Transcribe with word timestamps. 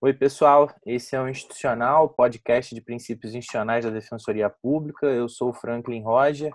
Oi, 0.00 0.12
pessoal. 0.14 0.72
Esse 0.86 1.16
é 1.16 1.20
o 1.20 1.28
Institucional, 1.28 2.08
podcast 2.10 2.72
de 2.72 2.80
princípios 2.80 3.34
institucionais 3.34 3.84
da 3.84 3.90
Defensoria 3.90 4.48
Pública. 4.48 5.06
Eu 5.06 5.28
sou 5.28 5.50
o 5.50 5.52
Franklin 5.52 6.04
Roger 6.04 6.54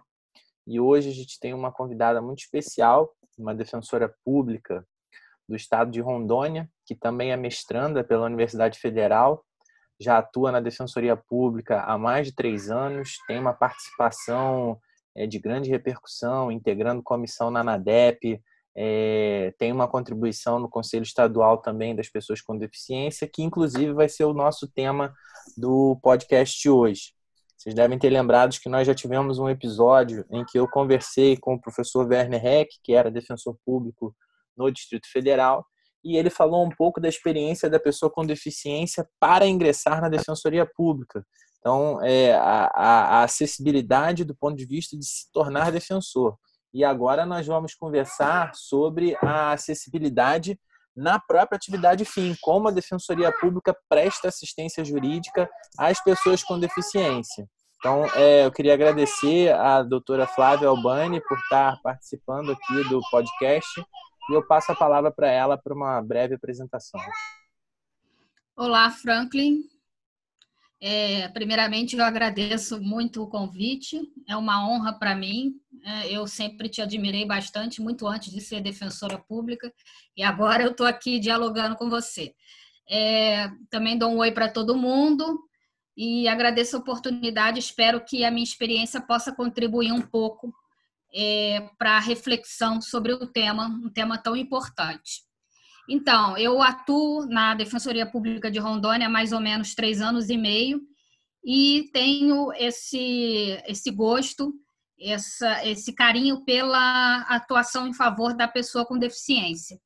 e 0.66 0.80
hoje 0.80 1.10
a 1.10 1.12
gente 1.12 1.38
tem 1.42 1.54
uma 1.54 1.70
convidada 1.70 2.22
muito 2.22 2.40
especial, 2.40 3.14
uma 3.38 3.54
defensora 3.54 4.16
pública 4.24 4.88
do 5.48 5.58
estado 5.58 5.92
de 5.92 6.00
Rondônia, 6.00 6.70
que 6.86 6.96
também 6.96 7.34
é 7.34 7.36
mestranda 7.36 8.02
pela 8.02 8.28
Universidade 8.28 8.80
Federal, 8.80 9.44
já 10.00 10.20
atua 10.20 10.50
na 10.50 10.62
Defensoria 10.62 11.18
Pública 11.18 11.82
há 11.82 11.98
mais 11.98 12.28
de 12.28 12.36
três 12.36 12.72
anos, 12.72 13.18
tem 13.28 13.38
uma 13.38 13.54
participação 13.54 14.80
é, 15.14 15.28
de 15.28 15.38
grande 15.38 15.70
repercussão, 15.70 16.50
integrando 16.50 17.04
comissão 17.04 17.52
na 17.52 17.60
ANADEP, 17.60 18.42
é, 18.76 19.54
tem 19.58 19.72
uma 19.72 19.88
contribuição 19.88 20.60
no 20.60 20.70
Conselho 20.70 21.04
Estadual 21.04 21.60
também 21.60 21.96
das 21.96 22.10
pessoas 22.10 22.42
com 22.42 22.58
deficiência, 22.58 23.30
que 23.32 23.44
inclusive 23.44 23.94
vai 23.94 24.10
ser 24.10 24.26
o 24.26 24.34
nosso 24.34 24.68
tema 24.68 25.14
do 25.58 26.00
podcast 26.02 26.70
hoje. 26.70 27.14
Vocês 27.58 27.76
devem 27.76 27.98
ter 27.98 28.10
lembrado 28.10 28.58
que 28.60 28.68
nós 28.68 28.86
já 28.86 28.94
tivemos 28.94 29.40
um 29.40 29.48
episódio 29.48 30.26
em 30.30 30.44
que 30.44 30.60
eu 30.60 30.68
conversei 30.68 31.38
com 31.38 31.54
o 31.54 31.62
professor 31.62 32.06
Werner 32.08 32.46
Heck, 32.46 32.70
que 32.84 32.94
era 32.94 33.12
defensor 33.12 33.56
público 33.66 34.14
no 34.58 34.72
Distrito 34.72 35.10
Federal, 35.10 35.66
e 36.04 36.18
ele 36.18 36.30
falou 36.30 36.66
um 36.66 36.70
pouco 36.70 37.00
da 37.00 37.08
experiência 37.08 37.70
da 37.70 37.80
pessoa 37.80 38.12
com 38.12 38.26
deficiência 38.26 39.08
para 39.20 39.48
ingressar 39.48 40.02
na 40.02 40.10
Defensoria 40.10 40.66
Pública. 40.66 41.26
Então, 41.60 42.04
é, 42.04 42.34
a, 42.34 42.66
a 42.76 43.24
acessibilidade 43.24 44.26
do 44.26 44.36
ponto 44.36 44.58
de 44.58 44.66
vista 44.66 44.98
de 44.98 45.06
se 45.06 45.32
tornar 45.32 45.72
defensor. 45.72 46.38
E 46.74 46.84
agora 46.84 47.26
nós 47.26 47.46
vamos 47.46 47.76
conversar 47.76 48.56
sobre 48.56 49.16
a 49.22 49.52
acessibilidade 49.52 50.60
na 50.96 51.20
própria 51.20 51.56
atividade 51.56 52.06
fim, 52.06 52.36
como 52.42 52.68
a 52.68 52.72
Defensoria 52.72 53.32
Pública 53.32 53.76
presta 53.90 54.28
assistência 54.28 54.84
jurídica 54.84 55.50
às 55.78 56.04
pessoas 56.04 56.44
com 56.44 56.60
deficiência. 56.60 57.48
Então, 57.78 58.06
é, 58.16 58.46
eu 58.46 58.52
queria 58.52 58.74
agradecer 58.74 59.54
à 59.54 59.84
doutora 59.84 60.26
Flávia 60.26 60.70
Albani 60.70 61.22
por 61.28 61.38
estar 61.38 61.80
participando 61.84 62.52
aqui 62.52 62.90
do 62.90 63.02
podcast 63.12 63.84
e 64.30 64.34
eu 64.34 64.46
passo 64.48 64.72
a 64.72 64.76
palavra 64.76 65.12
para 65.12 65.30
ela 65.30 65.58
para 65.58 65.74
uma 65.74 66.02
breve 66.02 66.36
apresentação. 66.36 67.02
Olá, 68.56 68.90
Franklin. 68.90 69.73
É, 70.86 71.30
primeiramente, 71.30 71.96
eu 71.96 72.04
agradeço 72.04 72.82
muito 72.82 73.24
o 73.24 73.28
convite. 73.28 74.02
É 74.28 74.36
uma 74.36 74.68
honra 74.68 74.92
para 74.92 75.16
mim. 75.16 75.54
É, 75.82 76.12
eu 76.12 76.28
sempre 76.28 76.68
te 76.68 76.82
admirei 76.82 77.26
bastante, 77.26 77.82
muito 77.82 78.06
antes 78.06 78.34
de 78.34 78.42
ser 78.42 78.60
defensora 78.60 79.18
pública, 79.18 79.74
e 80.16 80.22
agora 80.22 80.62
eu 80.62 80.72
estou 80.72 80.86
aqui 80.86 81.20
dialogando 81.20 81.78
com 81.78 81.90
você. 81.90 82.34
É, 82.90 83.50
também 83.70 83.98
dou 83.98 84.12
um 84.12 84.18
oi 84.18 84.34
para 84.34 84.50
todo 84.50 84.76
mundo 84.76 85.40
e 85.96 86.28
agradeço 86.28 86.76
a 86.76 86.80
oportunidade. 86.80 87.60
Espero 87.60 88.04
que 88.04 88.26
a 88.26 88.32
minha 88.32 88.44
experiência 88.44 89.00
possa 89.00 89.34
contribuir 89.34 89.94
um 89.94 90.02
pouco 90.02 90.54
é, 91.16 91.62
para 91.78 91.96
a 91.96 92.02
reflexão 92.02 92.82
sobre 92.82 93.14
o 93.14 93.26
tema, 93.26 93.68
um 93.68 93.90
tema 93.90 94.18
tão 94.18 94.36
importante. 94.36 95.22
Então, 95.90 96.38
eu 96.38 96.62
atuo 96.62 97.26
na 97.26 97.54
Defensoria 97.54 98.06
Pública 98.06 98.50
de 98.50 98.60
Rondônia 98.60 99.08
há 99.08 99.10
mais 99.10 99.34
ou 99.34 99.40
menos 99.40 99.76
três 99.76 100.02
anos 100.02 100.30
e 100.30 100.38
meio 100.38 100.82
e 101.44 101.90
tenho 101.92 102.54
esse, 102.54 103.62
esse 103.68 103.92
gosto, 103.92 104.54
essa, 105.00 105.66
esse 105.68 105.92
carinho 105.94 106.46
pela 106.46 107.22
atuação 107.24 107.86
em 107.86 107.94
favor 107.94 108.34
da 108.34 108.48
pessoa 108.48 108.86
com 108.86 108.98
deficiência. 108.98 109.78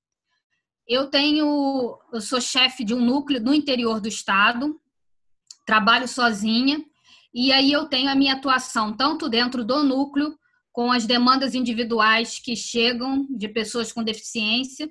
Eu 0.88 1.10
tenho, 1.10 1.98
eu 2.14 2.22
sou 2.22 2.40
chefe 2.40 2.84
de 2.84 2.94
um 2.94 3.04
núcleo 3.04 3.42
no 3.42 3.54
interior 3.54 4.00
do 4.00 4.08
estado, 4.08 4.80
trabalho 5.66 6.08
sozinha 6.08 6.80
e 7.34 7.52
aí 7.52 7.72
eu 7.72 7.86
tenho 7.86 8.10
a 8.10 8.16
minha 8.16 8.36
atuação 8.36 8.96
tanto 8.96 9.28
dentro 9.28 9.66
do 9.66 9.84
núcleo 9.84 10.38
com 10.72 10.92
as 10.92 11.08
demandas 11.08 11.56
individuais 11.56 12.40
que 12.40 12.56
chegam 12.56 13.26
de 13.32 13.50
pessoas 13.50 13.92
com 13.92 14.04
deficiência 14.04 14.88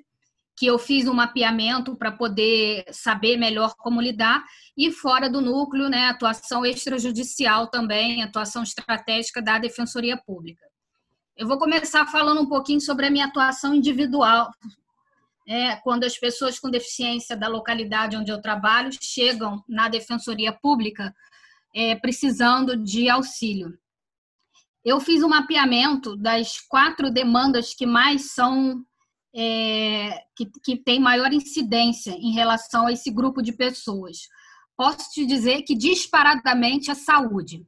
que 0.57 0.65
eu 0.65 0.79
fiz 0.79 1.07
um 1.07 1.13
mapeamento 1.13 1.95
para 1.95 2.11
poder 2.11 2.83
saber 2.91 3.37
melhor 3.37 3.75
como 3.77 4.01
lidar, 4.01 4.43
e 4.75 4.91
fora 4.91 5.29
do 5.29 5.39
núcleo, 5.39 5.87
né, 5.87 6.07
atuação 6.07 6.65
extrajudicial 6.65 7.67
também, 7.67 8.23
atuação 8.23 8.63
estratégica 8.63 9.39
da 9.39 9.59
Defensoria 9.59 10.17
Pública. 10.17 10.65
Eu 11.37 11.47
vou 11.47 11.59
começar 11.59 12.07
falando 12.07 12.41
um 12.41 12.49
pouquinho 12.49 12.81
sobre 12.81 13.05
a 13.05 13.11
minha 13.11 13.27
atuação 13.27 13.75
individual. 13.75 14.49
É, 15.47 15.75
quando 15.77 16.03
as 16.03 16.17
pessoas 16.17 16.59
com 16.59 16.69
deficiência 16.69 17.37
da 17.37 17.47
localidade 17.47 18.17
onde 18.17 18.31
eu 18.31 18.41
trabalho 18.41 18.89
chegam 18.99 19.63
na 19.69 19.87
Defensoria 19.87 20.51
Pública 20.51 21.13
é, 21.73 21.95
precisando 21.95 22.75
de 22.75 23.07
auxílio. 23.07 23.77
Eu 24.83 24.99
fiz 24.99 25.23
um 25.23 25.29
mapeamento 25.29 26.17
das 26.17 26.59
quatro 26.67 27.11
demandas 27.11 27.73
que 27.73 27.85
mais 27.85 28.33
são 28.33 28.83
é, 29.35 30.23
que, 30.35 30.49
que 30.63 30.77
tem 30.77 30.99
maior 30.99 31.31
incidência 31.31 32.11
em 32.11 32.31
relação 32.33 32.87
a 32.87 32.91
esse 32.91 33.11
grupo 33.11 33.41
de 33.41 33.53
pessoas. 33.53 34.17
Posso 34.75 35.09
te 35.11 35.25
dizer 35.25 35.63
que 35.63 35.75
disparadamente 35.75 36.91
a 36.91 36.95
saúde. 36.95 37.65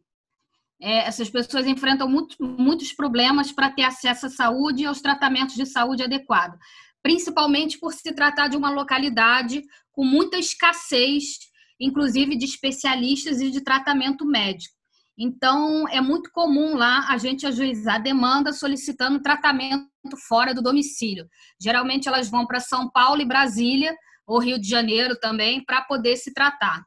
É, 0.81 1.07
essas 1.07 1.29
pessoas 1.29 1.67
enfrentam 1.67 2.07
muito, 2.07 2.35
muitos 2.41 2.93
problemas 2.93 3.51
para 3.51 3.69
ter 3.69 3.83
acesso 3.83 4.27
à 4.27 4.29
saúde 4.29 4.83
e 4.83 4.85
aos 4.85 5.01
tratamentos 5.01 5.55
de 5.55 5.65
saúde 5.65 6.03
adequados, 6.03 6.57
principalmente 7.03 7.77
por 7.77 7.93
se 7.93 8.13
tratar 8.13 8.47
de 8.47 8.55
uma 8.55 8.69
localidade 8.69 9.61
com 9.91 10.05
muita 10.05 10.37
escassez, 10.37 11.39
inclusive 11.79 12.37
de 12.37 12.45
especialistas 12.45 13.41
e 13.41 13.51
de 13.51 13.61
tratamento 13.61 14.25
médico. 14.25 14.78
Então, 15.21 15.85
é 15.89 15.99
muito 15.99 16.31
comum 16.31 16.77
lá 16.77 17.05
a 17.09 17.17
gente 17.17 17.45
ajuizar 17.45 18.01
demanda 18.01 18.53
solicitando 18.53 19.21
tratamento 19.21 19.89
fora 20.29 20.53
do 20.53 20.61
domicílio. 20.61 21.27
Geralmente, 21.61 22.07
elas 22.07 22.29
vão 22.29 22.47
para 22.47 22.61
São 22.61 22.89
Paulo 22.89 23.21
e 23.21 23.25
Brasília, 23.25 23.93
ou 24.25 24.39
Rio 24.39 24.57
de 24.57 24.69
Janeiro 24.69 25.19
também, 25.19 25.61
para 25.65 25.81
poder 25.81 26.15
se 26.15 26.33
tratar. 26.33 26.81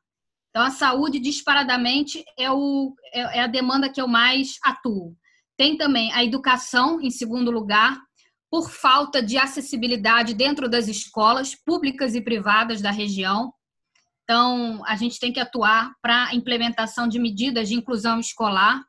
Então, 0.49 0.63
a 0.63 0.71
saúde, 0.71 1.19
disparadamente, 1.19 2.25
é, 2.39 2.51
o, 2.51 2.95
é, 3.13 3.39
é 3.39 3.41
a 3.43 3.47
demanda 3.47 3.91
que 3.91 4.01
eu 4.01 4.09
mais 4.09 4.57
atuo. 4.65 5.15
Tem 5.55 5.77
também 5.77 6.11
a 6.15 6.25
educação, 6.25 7.03
em 7.03 7.11
segundo 7.11 7.51
lugar, 7.51 8.01
por 8.51 8.71
falta 8.71 9.23
de 9.23 9.37
acessibilidade 9.37 10.33
dentro 10.33 10.71
das 10.71 10.89
escolas 10.89 11.55
públicas 11.55 12.15
e 12.15 12.21
privadas 12.23 12.81
da 12.81 12.91
região. 12.91 13.53
Então, 14.33 14.83
a 14.87 14.97
gente 14.97 15.21
tem 15.21 15.31
que 15.31 15.39
atuar 15.39 15.93
para 16.01 16.29
a 16.29 16.35
implementação 16.35 17.07
de 17.07 17.19
medidas 17.19 17.69
de 17.69 17.75
inclusão 17.75 18.19
escolar. 18.19 18.83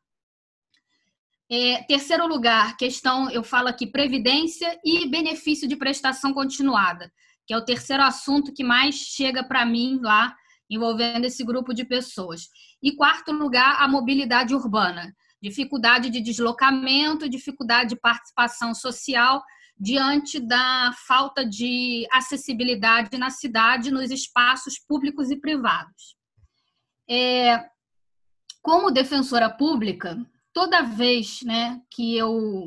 É, 1.52 1.84
terceiro 1.84 2.26
lugar, 2.26 2.78
questão, 2.78 3.30
eu 3.30 3.44
falo 3.44 3.68
aqui, 3.68 3.86
previdência 3.86 4.80
e 4.86 5.06
benefício 5.06 5.68
de 5.68 5.76
prestação 5.76 6.34
continuada, 6.34 7.12
que 7.46 7.54
é 7.54 7.58
o 7.58 7.66
terceiro 7.66 8.02
assunto 8.04 8.54
que 8.54 8.64
mais 8.64 8.96
chega 8.96 9.44
para 9.44 9.66
mim 9.66 10.00
lá, 10.02 10.34
envolvendo 10.70 11.26
esse 11.26 11.44
grupo 11.44 11.74
de 11.74 11.84
pessoas. 11.84 12.48
E 12.82 12.96
quarto 12.96 13.34
lugar, 13.34 13.82
a 13.82 13.88
mobilidade 13.90 14.56
urbana, 14.56 15.14
dificuldade 15.42 16.10
de 16.10 16.22
deslocamento, 16.22 17.28
dificuldade 17.28 17.90
de 17.90 18.00
participação 18.00 18.74
social 18.74 19.44
diante 19.80 20.40
da 20.40 20.94
falta 21.08 21.46
de 21.46 22.08
acessibilidade 22.12 23.18
na 23.18 23.30
cidade, 23.30 23.92
nos 23.92 24.12
espaços 24.12 24.80
públicos 24.80 25.30
e 25.32 25.36
privados. 25.36 26.16
É, 27.10 27.66
como 28.62 28.92
defensora 28.92 29.50
pública, 29.50 30.18
toda 30.54 30.84
vez 30.84 31.42
né, 31.42 31.82
que, 31.90 32.16
eu, 32.16 32.66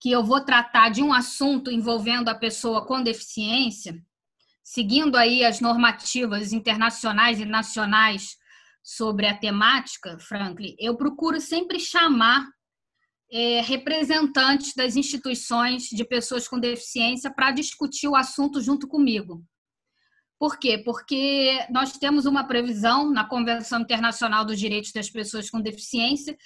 que 0.00 0.10
eu 0.10 0.22
vou 0.22 0.40
tratar 0.40 0.90
de 0.90 1.02
um 1.02 1.12
assunto 1.12 1.70
envolvendo 1.70 2.28
a 2.28 2.34
pessoa 2.34 2.86
com 2.86 3.02
deficiência, 3.02 3.98
seguindo 4.62 5.16
aí 5.16 5.44
as 5.44 5.60
normativas 5.60 6.52
internacionais 6.52 7.40
e 7.40 7.46
nacionais 7.46 8.36
sobre 8.82 9.26
a 9.26 9.36
temática, 9.36 10.18
Franklin, 10.18 10.74
eu 10.78 10.96
procuro 10.96 11.40
sempre 11.40 11.78
chamar 11.78 12.46
é, 13.30 13.60
representantes 13.60 14.74
das 14.74 14.96
instituições 14.96 15.84
de 15.84 16.04
pessoas 16.04 16.48
com 16.48 16.58
deficiência 16.58 17.30
para 17.30 17.50
discutir 17.50 18.08
o 18.08 18.16
assunto 18.16 18.60
junto 18.60 18.88
comigo. 18.88 19.44
Por 20.38 20.58
quê? 20.58 20.78
Porque 20.78 21.66
nós 21.70 21.92
temos 21.98 22.24
uma 22.24 22.44
previsão 22.44 23.10
na 23.10 23.24
Convenção 23.24 23.80
Internacional 23.80 24.44
dos 24.44 24.58
Direitos 24.58 24.92
das 24.92 25.10
Pessoas 25.10 25.50
com 25.50 25.60
Deficiência, 25.60 26.36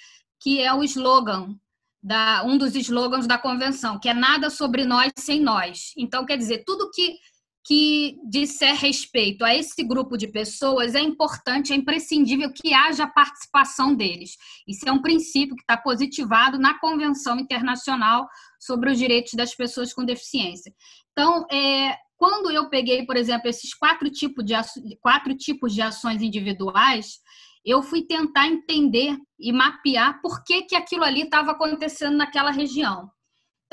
que 0.41 0.59
é 0.59 0.73
o 0.73 0.83
slogan, 0.83 1.55
da, 2.01 2.43
um 2.43 2.57
dos 2.57 2.75
slogans 2.75 3.25
da 3.25 3.37
convenção, 3.37 3.97
que 3.97 4.09
é 4.09 4.13
nada 4.13 4.49
sobre 4.49 4.83
nós 4.83 5.11
sem 5.17 5.39
nós. 5.39 5.93
Então, 5.95 6.25
quer 6.25 6.37
dizer, 6.37 6.63
tudo 6.65 6.91
que 6.91 7.17
que 7.65 8.19
disser 8.29 8.75
respeito 8.75 9.45
a 9.45 9.55
esse 9.55 9.83
grupo 9.83 10.17
de 10.17 10.27
pessoas, 10.27 10.95
é 10.95 10.99
importante, 10.99 11.71
é 11.71 11.75
imprescindível 11.75 12.51
que 12.51 12.73
haja 12.73 13.07
participação 13.07 13.95
deles. 13.95 14.37
Isso 14.67 14.87
é 14.87 14.91
um 14.91 15.01
princípio 15.01 15.55
que 15.55 15.61
está 15.61 15.77
positivado 15.77 16.59
na 16.59 16.77
Convenção 16.79 17.39
Internacional 17.39 18.27
sobre 18.59 18.91
os 18.91 18.97
Direitos 18.97 19.33
das 19.33 19.55
Pessoas 19.55 19.93
com 19.93 20.03
Deficiência. 20.03 20.73
Então, 21.11 21.45
é, 21.49 21.95
quando 22.17 22.51
eu 22.51 22.69
peguei, 22.69 23.05
por 23.05 23.15
exemplo, 23.15 23.49
esses 23.49 23.73
quatro 23.73 24.09
tipos 24.09 24.43
de, 24.45 24.53
quatro 25.01 25.33
tipos 25.35 25.73
de 25.73 25.81
ações 25.81 26.21
individuais, 26.21 27.19
eu 27.65 27.81
fui 27.81 28.01
tentar 28.05 28.47
entender 28.47 29.17
e 29.39 29.53
mapear 29.53 30.21
por 30.21 30.43
que, 30.43 30.63
que 30.63 30.75
aquilo 30.75 31.03
ali 31.03 31.21
estava 31.21 31.51
acontecendo 31.51 32.17
naquela 32.17 32.51
região. 32.51 33.09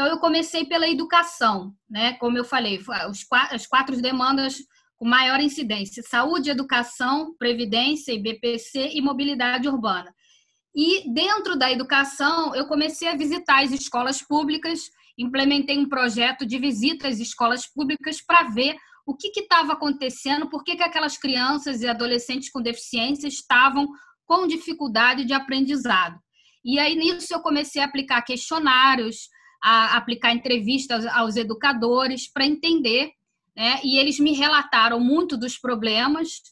Então, 0.00 0.08
eu 0.08 0.18
comecei 0.18 0.64
pela 0.64 0.88
educação, 0.88 1.74
né? 1.86 2.14
Como 2.14 2.38
eu 2.38 2.42
falei, 2.42 2.80
as 3.50 3.66
quatro 3.66 4.00
demandas 4.00 4.56
com 4.96 5.06
maior 5.06 5.38
incidência: 5.40 6.02
saúde, 6.02 6.48
educação, 6.48 7.34
previdência, 7.38 8.14
IBPC 8.14 8.92
e 8.94 9.02
mobilidade 9.02 9.68
urbana. 9.68 10.10
E 10.74 11.12
dentro 11.12 11.54
da 11.54 11.70
educação, 11.70 12.54
eu 12.54 12.66
comecei 12.66 13.08
a 13.08 13.14
visitar 13.14 13.62
as 13.62 13.72
escolas 13.72 14.22
públicas, 14.22 14.90
implementei 15.18 15.76
um 15.76 15.86
projeto 15.86 16.46
de 16.46 16.58
visita 16.58 17.06
às 17.06 17.20
escolas 17.20 17.66
públicas 17.66 18.22
para 18.22 18.48
ver 18.48 18.76
o 19.06 19.14
que 19.14 19.30
estava 19.38 19.74
acontecendo, 19.74 20.48
por 20.48 20.64
que, 20.64 20.76
que 20.76 20.82
aquelas 20.82 21.18
crianças 21.18 21.82
e 21.82 21.86
adolescentes 21.86 22.50
com 22.50 22.62
deficiência 22.62 23.28
estavam 23.28 23.86
com 24.24 24.46
dificuldade 24.46 25.26
de 25.26 25.34
aprendizado. 25.34 26.18
E 26.64 26.78
aí, 26.78 26.94
nisso, 26.94 27.34
eu 27.34 27.40
comecei 27.40 27.82
a 27.82 27.84
aplicar 27.84 28.22
questionários, 28.22 29.28
a 29.62 29.96
aplicar 29.96 30.32
entrevistas 30.32 31.06
aos 31.06 31.36
educadores 31.36 32.26
para 32.26 32.46
entender, 32.46 33.12
né? 33.56 33.80
e 33.84 33.98
eles 33.98 34.18
me 34.18 34.32
relataram 34.32 35.00
muito 35.00 35.36
dos 35.36 35.58
problemas 35.58 36.42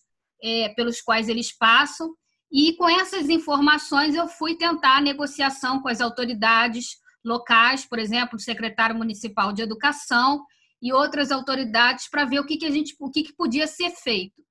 é, 0.43 0.69
pelos 0.71 1.01
quais 1.01 1.29
eles 1.29 1.57
passam, 1.57 2.15
e 2.51 2.75
com 2.75 2.89
essas 2.89 3.29
informações 3.29 4.15
eu 4.15 4.27
fui 4.27 4.57
tentar 4.57 4.97
a 4.97 5.01
negociação 5.01 5.81
com 5.81 5.89
as 5.89 6.01
autoridades 6.01 6.97
locais, 7.25 7.85
por 7.85 7.99
exemplo, 7.99 8.37
o 8.37 8.41
secretário 8.41 8.97
municipal 8.97 9.53
de 9.53 9.63
educação, 9.63 10.45
e 10.81 10.93
outras 10.93 11.31
autoridades 11.33 12.09
para 12.09 12.25
ver 12.25 12.41
o 12.41 12.47
que, 12.47 12.57
que 12.57 12.67
a 12.67 12.71
gente, 12.71 12.95
o 12.99 13.11
que, 13.11 13.25
que 13.25 13.33
podia 13.33 13.67
ser 13.67 13.91
feito. 13.91 14.43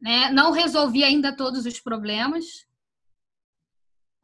Né? 0.00 0.30
Não 0.30 0.52
resolvi 0.52 1.04
ainda 1.04 1.36
todos 1.36 1.66
os 1.66 1.80
problemas. 1.80 2.44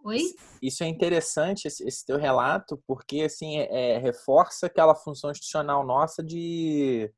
Oi? 0.08 0.22
Isso 0.62 0.82
é 0.82 0.86
interessante 0.86 1.68
esse, 1.68 1.86
esse 1.86 2.04
teu 2.04 2.16
relato, 2.16 2.82
porque 2.86 3.22
assim 3.22 3.58
é, 3.58 3.96
é, 3.96 3.98
reforça 3.98 4.66
aquela 4.66 4.94
função 4.94 5.30
institucional 5.30 5.84
nossa 5.84 6.22
de 6.22 7.12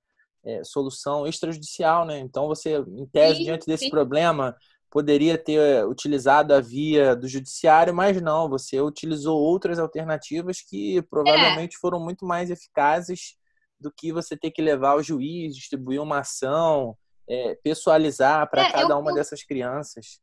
é, 0.45 0.65
solução 0.65 1.27
extrajudicial, 1.27 2.05
né? 2.05 2.19
Então 2.19 2.49
você, 2.49 2.79
em 2.79 3.07
tese, 3.07 3.39
sim, 3.39 3.45
diante 3.45 3.67
desse 3.67 3.85
sim. 3.85 3.91
problema, 3.91 4.57
poderia 4.91 5.39
ter 5.39 5.87
utilizado 5.87 6.53
a 6.53 6.61
via 6.61 7.15
do 7.15 7.29
judiciário, 7.29 7.95
mas 7.95 8.21
não, 8.21 8.49
você 8.49 8.81
utilizou 8.81 9.39
outras 9.39 9.79
alternativas 9.79 10.61
que 10.61 11.01
provavelmente 11.03 11.77
é. 11.77 11.79
foram 11.81 12.01
muito 12.01 12.27
mais 12.27 12.51
eficazes 12.51 13.37
do 13.79 13.93
que 13.97 14.13
você 14.13 14.37
ter 14.37 14.51
que 14.51 14.61
levar 14.61 14.97
o 14.97 15.03
juiz, 15.03 15.55
distribuir 15.55 16.03
uma 16.03 16.19
ação, 16.19 16.97
é, 17.29 17.55
pessoalizar 17.63 18.51
para 18.51 18.63
é, 18.63 18.73
cada 18.73 18.95
eu, 18.95 18.99
uma 18.99 19.15
dessas 19.15 19.45
crianças. 19.45 20.21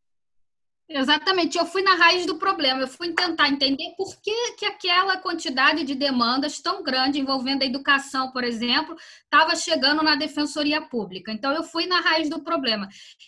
Exatamente, 0.89 1.57
eu 1.57 1.65
fui 1.65 1.81
na 1.81 1.95
raiz 1.95 2.25
do 2.25 2.37
problema, 2.37 2.79
eu 2.79 2.87
fui 2.87 3.11
tentar 3.11 3.49
entender 3.49 3.93
por 3.97 4.15
que, 4.21 4.53
que 4.53 4.65
aquela 4.65 5.17
quantidade 5.17 5.83
de 5.83 5.93
demandas 5.93 6.61
tão 6.61 6.81
grande 6.81 7.19
envolvendo 7.19 7.61
a 7.61 7.65
educação, 7.65 8.31
por 8.31 8.41
exemplo, 8.41 8.95
estava 9.25 9.53
chegando 9.57 10.01
na 10.01 10.15
defensoria 10.15 10.81
pública. 10.81 11.29
Então, 11.29 11.51
eu 11.51 11.61
fui 11.61 11.85
na 11.87 11.99
raiz 11.99 12.29
do 12.29 12.41
problema. 12.41 12.87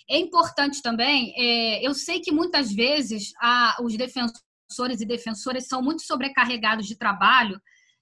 É 0.09 0.17
importante 0.17 0.81
também, 0.81 1.33
é, 1.35 1.85
eu 1.85 1.93
sei 1.93 2.21
que 2.21 2.31
muitas 2.31 2.71
vezes 2.71 3.33
a, 3.41 3.75
os 3.81 3.93
defensores 3.97 5.01
e 5.01 5.05
defensoras 5.05 5.67
são 5.67 5.81
muito 5.81 6.01
sobrecarregados 6.03 6.87
de 6.87 6.97
trabalho 6.97 7.59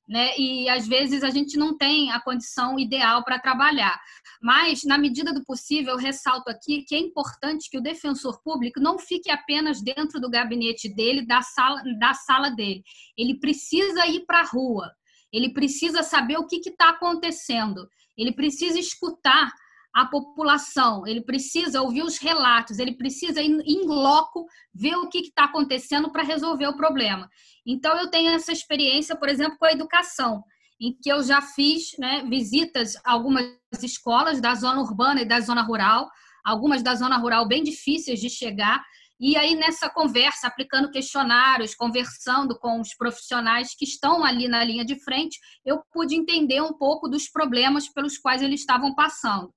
né? 0.07 0.37
E 0.37 0.69
às 0.69 0.87
vezes 0.87 1.23
a 1.23 1.29
gente 1.29 1.57
não 1.57 1.77
tem 1.77 2.11
a 2.11 2.21
condição 2.21 2.79
ideal 2.79 3.23
para 3.23 3.39
trabalhar. 3.39 3.99
Mas, 4.41 4.83
na 4.83 4.97
medida 4.97 5.33
do 5.33 5.43
possível, 5.43 5.93
eu 5.93 5.97
ressalto 5.97 6.49
aqui 6.49 6.83
que 6.83 6.95
é 6.95 6.99
importante 6.99 7.69
que 7.69 7.77
o 7.77 7.81
defensor 7.81 8.41
público 8.41 8.79
não 8.79 8.97
fique 8.97 9.29
apenas 9.29 9.81
dentro 9.81 10.19
do 10.19 10.29
gabinete 10.29 10.87
dele, 10.87 11.25
da 11.25 11.41
sala, 11.41 11.81
da 11.99 12.13
sala 12.13 12.49
dele. 12.51 12.83
Ele 13.17 13.39
precisa 13.39 14.05
ir 14.07 14.25
para 14.25 14.41
a 14.41 14.45
rua, 14.45 14.91
ele 15.33 15.51
precisa 15.51 16.03
saber 16.03 16.37
o 16.37 16.47
que 16.47 16.57
está 16.57 16.89
acontecendo, 16.89 17.87
ele 18.17 18.31
precisa 18.31 18.79
escutar 18.79 19.51
a 19.97 20.05
população, 20.05 21.07
ele 21.07 21.21
precisa 21.21 21.81
ouvir 21.81 22.03
os 22.03 22.19
relatos, 22.19 22.77
ele 22.77 22.95
precisa 22.95 23.41
ir 23.41 23.49
em 23.65 23.87
loco 23.87 24.45
ver 24.71 24.95
o 24.95 25.09
que 25.09 25.17
está 25.17 25.45
acontecendo 25.45 26.11
para 26.11 26.21
resolver 26.21 26.67
o 26.67 26.77
problema. 26.77 27.27
Então, 27.65 27.97
eu 27.97 28.07
tenho 28.11 28.29
essa 28.29 28.51
experiência, 28.51 29.15
por 29.15 29.27
exemplo, 29.27 29.57
com 29.57 29.65
a 29.65 29.71
educação, 29.71 30.43
em 30.79 30.95
que 31.01 31.09
eu 31.11 31.23
já 31.23 31.41
fiz 31.41 31.97
né, 31.97 32.23
visitas 32.29 32.95
a 33.03 33.13
algumas 33.13 33.49
escolas 33.81 34.39
da 34.39 34.53
zona 34.53 34.81
urbana 34.81 35.23
e 35.23 35.27
da 35.27 35.39
zona 35.39 35.63
rural, 35.63 36.07
algumas 36.45 36.83
da 36.83 36.93
zona 36.93 37.17
rural 37.17 37.47
bem 37.47 37.63
difíceis 37.63 38.19
de 38.19 38.29
chegar, 38.29 38.83
e 39.19 39.35
aí, 39.35 39.55
nessa 39.55 39.89
conversa, 39.89 40.45
aplicando 40.45 40.91
questionários, 40.91 41.73
conversando 41.73 42.55
com 42.59 42.79
os 42.79 42.93
profissionais 42.93 43.73
que 43.75 43.83
estão 43.83 44.23
ali 44.23 44.47
na 44.47 44.63
linha 44.63 44.85
de 44.85 44.95
frente, 45.03 45.39
eu 45.65 45.81
pude 45.91 46.15
entender 46.15 46.61
um 46.61 46.73
pouco 46.73 47.07
dos 47.07 47.27
problemas 47.27 47.89
pelos 47.89 48.15
quais 48.19 48.43
eles 48.43 48.59
estavam 48.59 48.93
passando. 48.93 49.51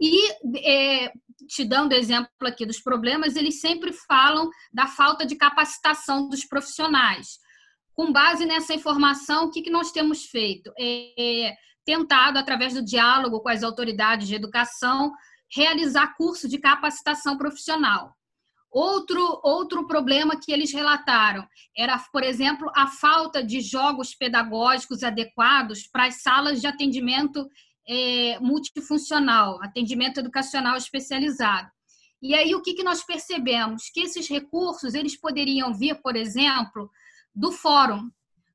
E, 0.00 0.32
é, 0.58 1.12
te 1.48 1.64
dando 1.64 1.92
exemplo 1.92 2.28
aqui 2.42 2.66
dos 2.66 2.80
problemas, 2.80 3.36
eles 3.36 3.60
sempre 3.60 3.92
falam 3.92 4.48
da 4.72 4.86
falta 4.86 5.24
de 5.24 5.36
capacitação 5.36 6.28
dos 6.28 6.44
profissionais. 6.44 7.38
Com 7.94 8.12
base 8.12 8.46
nessa 8.46 8.74
informação, 8.74 9.44
o 9.44 9.50
que, 9.50 9.62
que 9.62 9.70
nós 9.70 9.92
temos 9.92 10.24
feito? 10.24 10.72
É, 10.78 11.46
é, 11.46 11.56
tentado, 11.84 12.38
através 12.38 12.74
do 12.74 12.84
diálogo 12.84 13.40
com 13.40 13.48
as 13.48 13.62
autoridades 13.62 14.28
de 14.28 14.34
educação, 14.34 15.12
realizar 15.54 16.14
curso 16.16 16.48
de 16.48 16.58
capacitação 16.58 17.36
profissional. 17.36 18.14
Outro, 18.70 19.40
outro 19.44 19.86
problema 19.86 20.40
que 20.40 20.50
eles 20.50 20.72
relataram 20.72 21.46
era, 21.76 21.98
por 22.10 22.22
exemplo, 22.22 22.70
a 22.74 22.86
falta 22.86 23.44
de 23.44 23.60
jogos 23.60 24.14
pedagógicos 24.14 25.02
adequados 25.02 25.86
para 25.86 26.06
as 26.06 26.22
salas 26.22 26.58
de 26.58 26.66
atendimento 26.66 27.46
é, 27.88 28.38
multifuncional, 28.40 29.62
atendimento 29.62 30.20
educacional 30.20 30.76
especializado. 30.76 31.70
E 32.20 32.34
aí 32.34 32.54
o 32.54 32.62
que, 32.62 32.74
que 32.74 32.84
nós 32.84 33.04
percebemos? 33.04 33.90
Que 33.92 34.02
esses 34.02 34.28
recursos 34.28 34.94
eles 34.94 35.16
poderiam 35.16 35.74
vir, 35.74 36.00
por 36.00 36.14
exemplo, 36.14 36.90
do 37.34 37.50
fórum, 37.50 38.10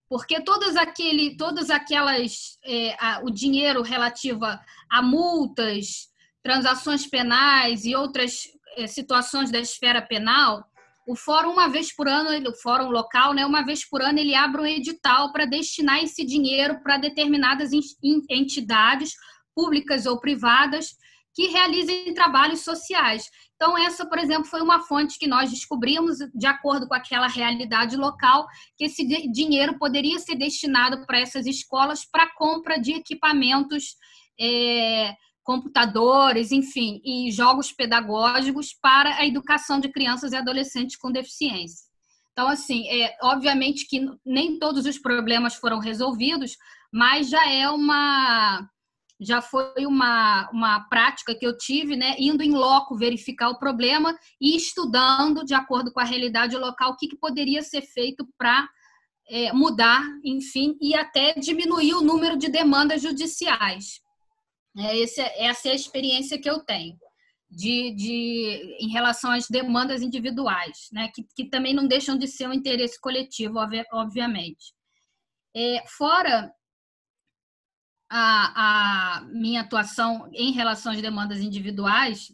porque 0.10 0.42
todas 0.42 0.78
aquele, 0.78 1.36
todas 1.36 1.70
aquelas, 1.70 2.58
é, 2.64 2.96
a, 2.98 3.22
o 3.24 3.30
dinheiro 3.30 3.82
relativo 3.82 4.46
a, 4.46 4.64
a, 4.90 5.02
multas, 5.02 6.10
transações 6.42 7.06
penais 7.06 7.84
e 7.84 7.94
outras 7.94 8.48
é, 8.78 8.88
situações 8.88 9.52
da 9.52 9.60
esfera 9.60 10.02
penal, 10.02 10.66
o 11.08 11.16
fórum 11.16 11.54
uma 11.54 11.70
vez 11.70 11.96
por 11.96 12.08
ano, 12.08 12.50
o 12.50 12.56
fórum 12.56 12.90
local, 12.90 13.34
né, 13.34 13.46
uma 13.46 13.64
vez 13.64 13.88
por 13.90 14.02
ano 14.02 14.20
ele 14.20 14.36
abre 14.36 14.62
um 14.62 14.66
edital 14.66 15.32
para 15.32 15.46
destinar 15.46 16.04
esse 16.04 16.26
dinheiro 16.26 16.84
para 16.84 16.98
determinadas 16.98 17.72
entidades 18.30 19.14
públicas 19.56 20.06
ou 20.06 20.20
privadas 20.20 20.90
que 21.34 21.48
realizem 21.48 22.14
trabalhos 22.14 22.62
sociais. 22.62 23.30
Então, 23.56 23.78
essa, 23.78 24.06
por 24.06 24.20
exemplo, 24.20 24.46
foi 24.46 24.62
uma 24.62 24.82
fonte 24.82 25.18
que 25.18 25.28
nós 25.28 25.50
descobrimos, 25.50 26.18
de 26.34 26.46
acordo 26.46 26.88
com 26.88 26.94
aquela 26.94 27.28
realidade 27.28 27.96
local, 27.96 28.46
que 28.78 28.86
esse 28.86 29.08
dinheiro 29.32 29.78
poderia 29.80 30.20
ser 30.20 30.36
destinado 30.36 31.06
para 31.06 31.20
essas 31.20 31.46
escolas 31.46 32.06
para 32.06 32.34
compra 32.36 32.80
de 32.80 32.94
equipamentos 32.94 33.96
é, 34.40 35.14
computadores, 35.48 36.52
enfim, 36.52 37.00
e 37.06 37.32
jogos 37.32 37.72
pedagógicos 37.72 38.74
para 38.82 39.16
a 39.16 39.26
educação 39.26 39.80
de 39.80 39.88
crianças 39.88 40.34
e 40.34 40.36
adolescentes 40.36 40.98
com 40.98 41.10
deficiência. 41.10 41.88
Então, 42.34 42.50
assim, 42.50 42.86
é, 42.90 43.16
obviamente 43.24 43.88
que 43.88 44.06
nem 44.26 44.60
todos 44.60 44.86
os 44.86 45.00
problemas 45.00 45.56
foram 45.56 45.80
resolvidos, 45.80 46.58
mas 46.92 47.30
já 47.30 47.50
é 47.50 47.70
uma 47.70 48.70
já 49.20 49.42
foi 49.42 49.88
uma, 49.88 50.48
uma 50.52 50.82
prática 50.90 51.34
que 51.34 51.48
eu 51.48 51.58
tive, 51.58 51.96
né, 51.96 52.16
indo 52.20 52.44
em 52.44 52.52
loco 52.52 52.96
verificar 52.96 53.50
o 53.50 53.58
problema 53.58 54.16
e 54.40 54.56
estudando, 54.56 55.44
de 55.44 55.56
acordo 55.56 55.92
com 55.92 56.00
a 56.00 56.04
realidade 56.04 56.56
local, 56.56 56.92
o 56.92 56.96
que, 56.98 57.08
que 57.08 57.18
poderia 57.18 57.64
ser 57.64 57.82
feito 57.82 58.28
para 58.38 58.70
é, 59.28 59.52
mudar, 59.54 60.04
enfim, 60.24 60.78
e 60.80 60.94
até 60.94 61.34
diminuir 61.34 61.96
o 61.96 62.02
número 62.02 62.38
de 62.38 62.48
demandas 62.48 63.02
judiciais. 63.02 64.06
É, 64.78 64.98
esse, 64.98 65.22
essa 65.22 65.70
é 65.70 65.72
a 65.72 65.76
experiência 65.76 66.40
que 66.40 66.50
eu 66.50 66.60
tenho 66.60 66.98
de, 67.50 67.92
de, 67.96 68.78
em 68.80 68.90
relação 68.90 69.32
às 69.32 69.48
demandas 69.48 70.02
individuais, 70.02 70.90
né? 70.92 71.10
que, 71.14 71.26
que 71.36 71.46
também 71.46 71.74
não 71.74 71.88
deixam 71.88 72.18
de 72.18 72.28
ser 72.28 72.48
um 72.48 72.54
interesse 72.54 73.00
coletivo, 73.00 73.60
obviamente. 73.94 74.74
É, 75.56 75.84
fora 75.88 76.54
a, 78.10 79.18
a, 79.18 79.22
minha 79.26 79.62
atuação 79.62 80.30
em 80.34 80.52
relação 80.52 80.92
às 80.92 81.02
demandas 81.02 81.40
individuais, 81.40 82.32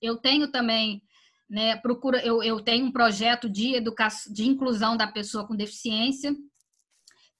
eu 0.00 0.16
tenho 0.16 0.50
também, 0.50 1.02
né, 1.48 1.76
procura, 1.76 2.24
eu, 2.24 2.42
eu 2.42 2.60
tenho 2.60 2.86
um 2.86 2.92
projeto 2.92 3.48
de 3.48 3.74
educação, 3.74 4.32
de 4.32 4.44
inclusão 4.44 4.96
da 4.96 5.06
pessoa 5.06 5.46
com 5.46 5.56
deficiência, 5.56 6.34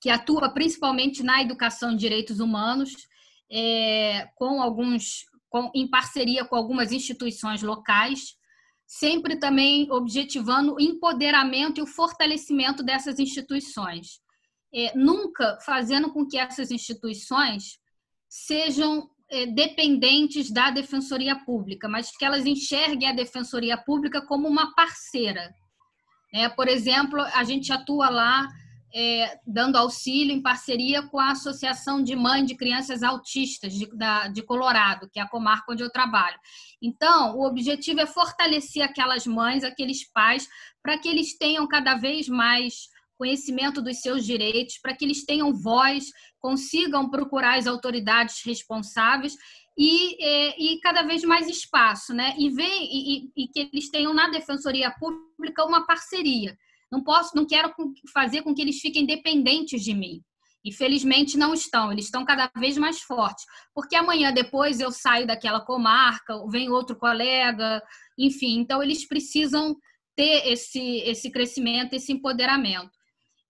que 0.01 0.11
atua 0.11 0.53
principalmente 0.53 1.23
na 1.23 1.43
educação 1.43 1.91
de 1.91 1.99
direitos 1.99 2.41
humanos 2.41 3.07
é, 3.51 4.29
com 4.37 4.61
alguns, 4.61 5.25
com, 5.49 5.71
em 5.75 5.89
parceria 5.89 6.45
com 6.45 6.57
algumas 6.57 6.93
instituições 6.93 7.63
locais, 7.63 8.37
sempre 8.87 9.37
também 9.37 9.91
objetivando 9.91 10.75
o 10.75 10.81
empoderamento 10.81 11.79
e 11.79 11.83
o 11.83 11.87
fortalecimento 11.87 12.83
dessas 12.83 13.19
instituições. 13.19 14.21
É, 14.73 14.97
nunca 14.97 15.59
fazendo 15.65 16.13
com 16.13 16.27
que 16.27 16.37
essas 16.37 16.71
instituições 16.71 17.79
sejam 18.29 19.09
é, 19.31 19.47
dependentes 19.47 20.51
da 20.51 20.71
Defensoria 20.71 21.37
Pública, 21.45 21.89
mas 21.89 22.17
que 22.17 22.25
elas 22.25 22.45
enxerguem 22.45 23.09
a 23.09 23.15
Defensoria 23.15 23.77
Pública 23.77 24.21
como 24.21 24.49
uma 24.49 24.75
parceira. 24.75 25.55
É, 26.33 26.49
por 26.49 26.67
exemplo, 26.67 27.21
a 27.21 27.45
gente 27.45 27.73
atua 27.73 28.11
lá 28.11 28.49
é, 28.95 29.39
dando 29.45 29.77
auxílio 29.77 30.33
em 30.33 30.41
parceria 30.41 31.03
com 31.03 31.19
a 31.19 31.33
Associação 31.33 32.03
de 32.03 32.15
Mães 32.15 32.47
de 32.47 32.55
Crianças 32.55 33.03
Autistas 33.03 33.75
de, 33.75 33.87
da, 33.97 34.29
de 34.29 34.41
Colorado, 34.43 35.11
que 35.13 35.19
é 35.19 35.23
a 35.23 35.29
comarca 35.29 35.73
onde 35.73 35.83
eu 35.83 35.91
trabalho. 35.91 36.39
Então, 36.81 37.37
o 37.37 37.45
objetivo 37.45 38.01
é 38.01 38.07
fortalecer 38.07 38.85
aquelas 38.85 39.27
mães, 39.27 39.65
aqueles 39.65 40.09
pais, 40.13 40.47
para 40.81 40.97
que 40.97 41.09
eles 41.09 41.37
tenham 41.37 41.67
cada 41.67 41.97
vez 41.97 42.29
mais 42.29 42.89
conhecimento 43.19 43.83
dos 43.83 44.01
seus 44.01 44.25
direitos, 44.25 44.79
para 44.79 44.95
que 44.95 45.05
eles 45.05 45.25
tenham 45.25 45.53
voz, 45.53 46.07
consigam 46.39 47.11
procurar 47.11 47.59
as 47.59 47.67
autoridades 47.67 48.43
responsáveis 48.45 49.35
e, 49.77 50.17
e, 50.25 50.75
e, 50.75 50.81
cada 50.81 51.03
vez 51.03 51.25
mais 51.25 51.49
espaço, 51.49 52.15
né? 52.15 52.35
E, 52.39 52.49
vem, 52.51 52.85
e, 52.85 53.31
e, 53.37 53.49
que 53.49 53.71
eles 53.73 53.91
tenham 53.91 54.15
na 54.15 54.29
Defensoria 54.29 54.93
Pública 54.93 55.65
uma 55.65 55.85
parceria. 55.85 56.57
Não 56.95 57.03
posso, 57.03 57.35
não 57.35 57.45
quero 57.45 57.75
fazer 58.13 58.43
com 58.43 58.55
que 58.55 58.63
eles 58.63 58.79
fiquem 58.79 59.05
dependentes 59.05 59.83
de 59.83 59.93
mim. 59.93 60.23
E 60.65 60.73
felizmente 60.73 61.37
não 61.37 61.53
estão, 61.53 61.91
eles 61.91 62.05
estão 62.05 62.25
cada 62.25 62.49
vez 62.57 62.79
mais 62.79 63.01
fortes. 63.01 63.45
Porque 63.75 63.97
amanhã 63.97 64.33
depois 64.33 64.79
eu 64.79 64.93
saio 64.93 65.27
daquela 65.27 65.61
comarca, 65.61 66.41
vem 66.49 66.71
outro 66.71 66.97
colega, 66.97 67.83
enfim, 68.17 68.61
então 68.61 68.81
eles 68.81 69.07
precisam 69.07 69.77
ter 70.15 70.47
esse, 70.47 70.99
esse 71.01 71.31
crescimento, 71.31 71.95
esse 71.95 72.13
empoderamento. 72.13 72.93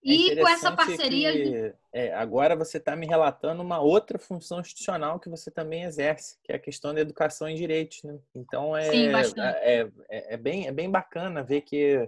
É 0.05 0.11
e 0.11 0.35
com 0.35 0.47
essa 0.47 0.71
parceria. 0.71 1.31
Que, 1.31 1.73
é, 1.93 2.13
agora 2.13 2.55
você 2.55 2.77
está 2.77 2.95
me 2.95 3.07
relatando 3.07 3.61
uma 3.61 3.79
outra 3.79 4.19
função 4.19 4.59
institucional 4.59 5.19
que 5.19 5.29
você 5.29 5.49
também 5.49 5.83
exerce, 5.83 6.37
que 6.43 6.51
é 6.51 6.55
a 6.55 6.59
questão 6.59 6.93
da 6.93 7.01
educação 7.01 7.47
em 7.47 7.55
direitos. 7.55 8.03
Né? 8.03 8.17
Então 8.35 8.75
é, 8.75 8.89
Sim, 8.91 9.07
é, 9.37 9.89
é, 10.09 10.33
é, 10.33 10.37
bem, 10.37 10.67
é 10.67 10.71
bem 10.71 10.89
bacana 10.89 11.43
ver 11.43 11.61
que 11.61 12.07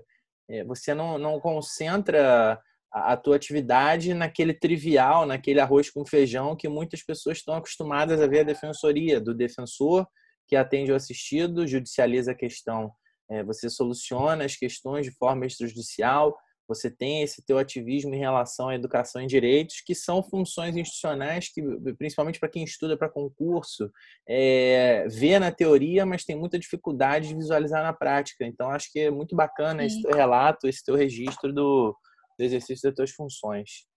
você 0.66 0.94
não, 0.94 1.18
não 1.18 1.40
concentra 1.40 2.60
a, 2.94 3.14
a 3.14 3.18
tua 3.18 3.36
atividade 3.36 4.14
naquele 4.14 4.54
trivial, 4.54 5.26
naquele 5.26 5.60
arroz 5.60 5.90
com 5.90 6.06
feijão 6.06 6.56
que 6.56 6.68
muitas 6.68 7.04
pessoas 7.04 7.38
estão 7.38 7.56
acostumadas 7.56 8.22
a 8.22 8.28
ver 8.28 8.40
a 8.40 8.44
defensoria, 8.44 9.20
do 9.20 9.34
defensor 9.34 10.08
que 10.48 10.56
atende 10.56 10.92
o 10.92 10.96
assistido, 10.96 11.68
judicializa 11.68 12.32
a 12.32 12.36
questão. 12.36 12.92
É, 13.30 13.44
você 13.44 13.70
soluciona 13.70 14.46
as 14.46 14.56
questões 14.56 15.06
de 15.06 15.12
forma 15.12 15.46
extrajudicial, 15.46 16.36
você 16.68 16.92
tem 16.92 17.24
esse 17.24 17.42
teu 17.46 17.58
ativismo 17.58 18.14
em 18.14 18.20
relação 18.20 18.70
à 18.70 18.76
educação 18.76 19.22
em 19.22 19.28
direitos, 19.28 19.82
que 19.86 19.96
são 19.96 20.22
funções 20.22 20.76
institucionais 20.76 21.50
que, 21.50 21.62
principalmente 21.98 22.40
para 22.40 22.50
quem 22.50 22.64
estuda 22.64 22.98
para 22.98 23.10
concurso, 23.10 23.92
é, 24.28 25.08
vê 25.10 25.40
na 25.40 25.52
teoria, 25.52 26.06
mas 26.06 26.26
tem 26.26 26.36
muita 26.36 26.60
dificuldade 26.60 27.30
de 27.30 27.36
visualizar 27.36 27.82
na 27.84 27.94
prática. 27.94 28.46
Então, 28.46 28.70
acho 28.70 28.92
que 28.92 29.00
é 29.00 29.12
muito 29.12 29.36
bacana 29.36 29.82
Sim. 29.82 29.86
esse 29.88 30.02
teu 30.02 30.16
relato, 30.16 30.68
esse 30.68 30.84
teu 30.84 30.96
registro 30.96 31.54
do, 31.54 31.96
do 32.38 32.44
exercício 32.44 32.90
das 32.90 32.96
tuas 32.96 33.12
funções. 33.12 33.88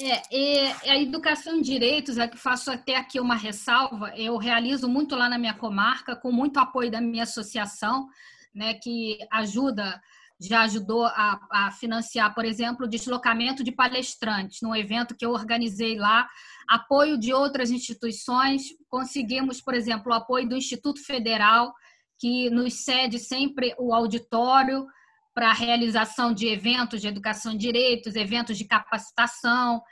É, 0.00 0.90
a 0.90 1.00
educação 1.00 1.56
em 1.56 1.62
direitos, 1.62 2.18
é 2.18 2.26
que 2.26 2.36
faço 2.36 2.68
até 2.68 2.96
aqui 2.96 3.20
uma 3.20 3.36
ressalva, 3.36 4.12
eu 4.16 4.36
realizo 4.36 4.88
muito 4.88 5.14
lá 5.14 5.28
na 5.28 5.38
minha 5.38 5.54
comarca, 5.54 6.16
com 6.16 6.32
muito 6.32 6.58
apoio 6.58 6.90
da 6.90 7.00
minha 7.00 7.22
associação, 7.22 8.08
né, 8.52 8.74
que 8.74 9.18
ajuda 9.30 10.00
já 10.40 10.62
ajudou 10.62 11.04
a, 11.06 11.40
a, 11.50 11.70
financiar, 11.70 12.34
por 12.34 12.44
exemplo, 12.44 12.86
o 12.86 12.88
deslocamento 12.88 13.62
de 13.62 13.72
palestrantes 13.72 14.60
num 14.62 14.74
evento 14.74 15.14
que 15.16 15.24
eu 15.24 15.30
organizei 15.30 15.96
lá, 15.96 16.28
apoio 16.68 17.18
de 17.18 17.32
outras 17.32 17.70
instituições, 17.70 18.62
conseguimos, 18.88 19.60
por 19.60 19.74
exemplo, 19.74 20.10
o 20.10 20.14
apoio 20.14 20.48
do 20.48 20.56
Instituto 20.56 21.04
Federal, 21.04 21.72
que 22.18 22.50
nos 22.50 22.84
cede 22.84 23.18
sempre 23.18 23.74
o 23.78 23.94
auditório 23.94 24.86
para 25.34 25.50
a 25.50 25.54
realização 25.54 26.32
de 26.32 26.46
eventos 26.46 27.00
de 27.00 27.08
educação 27.08 27.52
de 27.52 27.58
direitos, 27.58 28.14
eventos 28.14 28.56
de 28.56 28.64
capacitação, 28.64 29.82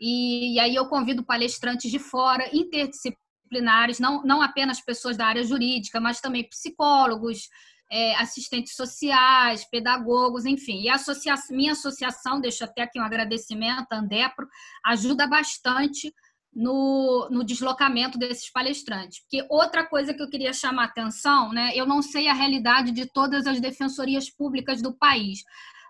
e, 0.00 0.54
e 0.54 0.60
aí 0.60 0.74
eu 0.74 0.86
convido 0.86 1.24
palestrantes 1.24 1.90
de 1.90 1.98
fora, 1.98 2.48
interdisciplinares, 2.52 3.98
não, 3.98 4.22
não 4.22 4.40
apenas 4.40 4.80
pessoas 4.80 5.16
da 5.16 5.26
área 5.26 5.42
jurídica, 5.42 6.00
mas 6.00 6.20
também 6.20 6.48
psicólogos, 6.48 7.48
é, 7.90 8.14
assistentes 8.16 8.74
sociais, 8.74 9.68
pedagogos, 9.70 10.44
enfim. 10.44 10.80
E 10.82 10.88
a 10.88 10.96
associação, 10.96 11.56
minha 11.56 11.72
associação, 11.72 12.40
deixo 12.40 12.64
até 12.64 12.82
aqui 12.82 13.00
um 13.00 13.04
agradecimento, 13.04 13.92
a 13.92 13.98
Andepro, 13.98 14.46
ajuda 14.84 15.26
bastante 15.26 16.12
no, 16.54 17.28
no 17.30 17.44
deslocamento 17.44 18.18
desses 18.18 18.50
palestrantes. 18.50 19.20
Porque 19.20 19.46
outra 19.48 19.86
coisa 19.86 20.12
que 20.12 20.22
eu 20.22 20.28
queria 20.28 20.52
chamar 20.52 20.84
atenção, 20.84 21.52
né, 21.52 21.72
eu 21.74 21.86
não 21.86 22.02
sei 22.02 22.28
a 22.28 22.34
realidade 22.34 22.92
de 22.92 23.06
todas 23.06 23.46
as 23.46 23.60
defensorias 23.60 24.28
públicas 24.30 24.82
do 24.82 24.96
país, 24.96 25.40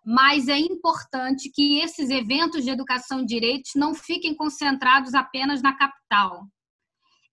mas 0.04 0.48
é 0.48 0.58
importante 0.58 1.50
que 1.52 1.80
esses 1.80 2.10
eventos 2.10 2.64
de 2.64 2.70
educação 2.70 3.20
e 3.20 3.26
direitos 3.26 3.72
não 3.74 3.94
fiquem 3.94 4.34
concentrados 4.34 5.14
apenas 5.14 5.60
na 5.60 5.76
capital. 5.76 6.46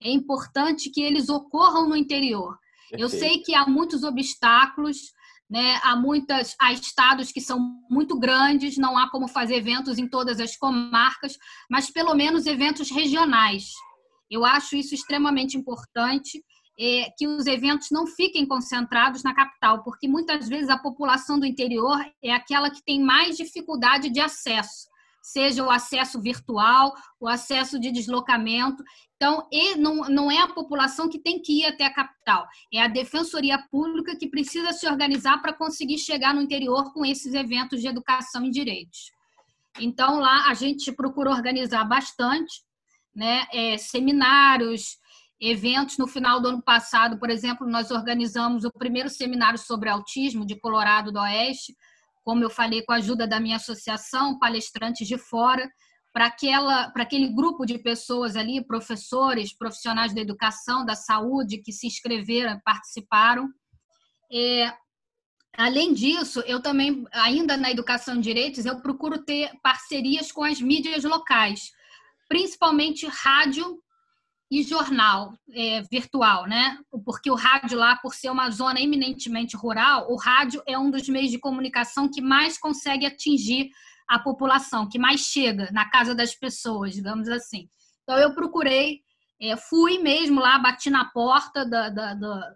É 0.01 0.09
importante 0.09 0.89
que 0.89 1.01
eles 1.01 1.29
ocorram 1.29 1.87
no 1.87 1.95
interior. 1.95 2.57
Eu 2.91 3.09
sei 3.09 3.39
que 3.39 3.53
há 3.55 3.65
muitos 3.65 4.03
obstáculos, 4.03 4.97
né? 5.49 5.79
Há 5.83 5.95
muitas, 5.95 6.55
há 6.59 6.73
estados 6.73 7.31
que 7.31 7.41
são 7.41 7.59
muito 7.89 8.17
grandes, 8.17 8.77
não 8.77 8.97
há 8.97 9.09
como 9.09 9.27
fazer 9.27 9.55
eventos 9.55 9.97
em 9.97 10.07
todas 10.07 10.39
as 10.39 10.55
comarcas, 10.57 11.37
mas 11.69 11.89
pelo 11.89 12.13
menos 12.15 12.45
eventos 12.45 12.89
regionais. 12.89 13.71
Eu 14.29 14.43
acho 14.43 14.75
isso 14.75 14.93
extremamente 14.93 15.57
importante. 15.57 16.43
É, 16.77 17.09
que 17.17 17.25
os 17.25 17.47
eventos 17.47 17.87
não 17.89 18.05
fiquem 18.05 18.45
concentrados 18.45 19.23
na 19.23 19.33
capital, 19.33 19.81
porque 19.81 20.09
muitas 20.09 20.49
vezes 20.49 20.69
a 20.69 20.77
população 20.77 21.39
do 21.39 21.45
interior 21.45 21.97
é 22.21 22.33
aquela 22.33 22.69
que 22.69 22.83
tem 22.83 23.01
mais 23.01 23.37
dificuldade 23.37 24.09
de 24.09 24.19
acesso 24.19 24.89
seja 25.25 25.63
o 25.63 25.71
acesso 25.71 26.21
virtual, 26.21 26.93
o 27.19 27.27
acesso 27.27 27.79
de 27.79 27.91
deslocamento. 27.91 28.83
Então, 29.15 29.49
não, 29.75 29.95
não 30.07 30.29
é 30.29 30.37
a 30.37 30.53
população 30.53 31.09
que 31.09 31.17
tem 31.17 31.41
que 31.41 31.61
ir 31.61 31.65
até 31.65 31.83
a 31.83 31.93
capital, 31.93 32.47
é 32.71 32.79
a 32.79 32.87
defensoria 32.87 33.57
pública 33.71 34.15
que 34.15 34.29
precisa 34.29 34.71
se 34.71 34.87
organizar 34.87 35.41
para 35.41 35.51
conseguir 35.51 35.97
chegar 35.97 36.31
no 36.31 36.43
interior 36.43 36.93
com 36.93 37.03
esses 37.03 37.33
eventos 37.33 37.81
de 37.81 37.87
educação 37.87 38.45
em 38.45 38.51
direitos. 38.51 39.11
Então, 39.79 40.19
lá 40.19 40.47
a 40.47 40.53
gente 40.53 40.91
procura 40.91 41.31
organizar 41.31 41.83
bastante, 41.85 42.61
né, 43.15 43.47
é, 43.51 43.79
seminários, 43.79 44.99
eventos. 45.41 45.97
No 45.97 46.05
final 46.05 46.39
do 46.39 46.49
ano 46.49 46.61
passado, 46.61 47.17
por 47.17 47.31
exemplo, 47.31 47.67
nós 47.67 47.89
organizamos 47.89 48.63
o 48.63 48.71
primeiro 48.71 49.09
seminário 49.09 49.57
sobre 49.57 49.89
autismo 49.89 50.45
de 50.45 50.55
Colorado 50.59 51.11
do 51.11 51.19
Oeste, 51.19 51.75
como 52.25 52.43
eu 52.43 52.49
falei, 52.49 52.81
com 52.81 52.91
a 52.91 52.95
ajuda 52.95 53.27
da 53.27 53.39
minha 53.39 53.57
associação, 53.57 54.39
palestrantes 54.39 55.07
de 55.07 55.15
fora, 55.15 55.69
para 56.11 56.25
aquele 56.95 57.27
grupo 57.27 57.65
de 57.65 57.77
pessoas 57.77 58.35
ali, 58.35 58.65
professores, 58.65 59.55
profissionais 59.55 60.13
da 60.13 60.21
educação, 60.21 60.83
da 60.83 60.95
saúde 60.95 61.59
que 61.59 61.71
se 61.71 61.85
inscreveram, 61.85 62.59
participaram. 62.65 63.47
É, 64.33 64.73
além 65.55 65.93
disso, 65.93 66.39
eu 66.47 66.61
também, 66.61 67.05
ainda 67.11 67.55
na 67.55 67.69
educação 67.69 68.15
de 68.15 68.21
direitos, 68.21 68.65
eu 68.65 68.81
procuro 68.81 69.23
ter 69.23 69.51
parcerias 69.61 70.31
com 70.31 70.43
as 70.43 70.59
mídias 70.59 71.03
locais, 71.03 71.69
principalmente 72.27 73.05
rádio 73.05 73.79
e 74.55 74.63
jornal 74.63 75.37
é, 75.51 75.81
virtual, 75.91 76.47
né? 76.47 76.79
Porque 77.03 77.29
o 77.29 77.35
rádio 77.35 77.77
lá, 77.77 77.97
por 77.97 78.15
ser 78.15 78.29
uma 78.29 78.49
zona 78.49 78.79
eminentemente 78.79 79.57
rural, 79.57 80.09
o 80.09 80.15
rádio 80.15 80.63
é 80.65 80.79
um 80.79 80.89
dos 80.89 81.09
meios 81.09 81.29
de 81.29 81.37
comunicação 81.37 82.09
que 82.09 82.21
mais 82.21 82.57
consegue 82.57 83.05
atingir 83.05 83.69
a 84.07 84.17
população, 84.17 84.87
que 84.87 84.97
mais 84.97 85.19
chega 85.19 85.69
na 85.73 85.89
casa 85.89 86.15
das 86.15 86.33
pessoas, 86.33 86.93
digamos 86.93 87.27
assim. 87.27 87.67
Então 88.03 88.17
eu 88.17 88.33
procurei, 88.33 89.01
é, 89.41 89.57
fui 89.57 89.99
mesmo 89.99 90.39
lá, 90.39 90.57
bati 90.57 90.89
na 90.89 91.03
porta 91.03 91.65
da, 91.65 91.89
da, 91.89 92.13
da, 92.13 92.55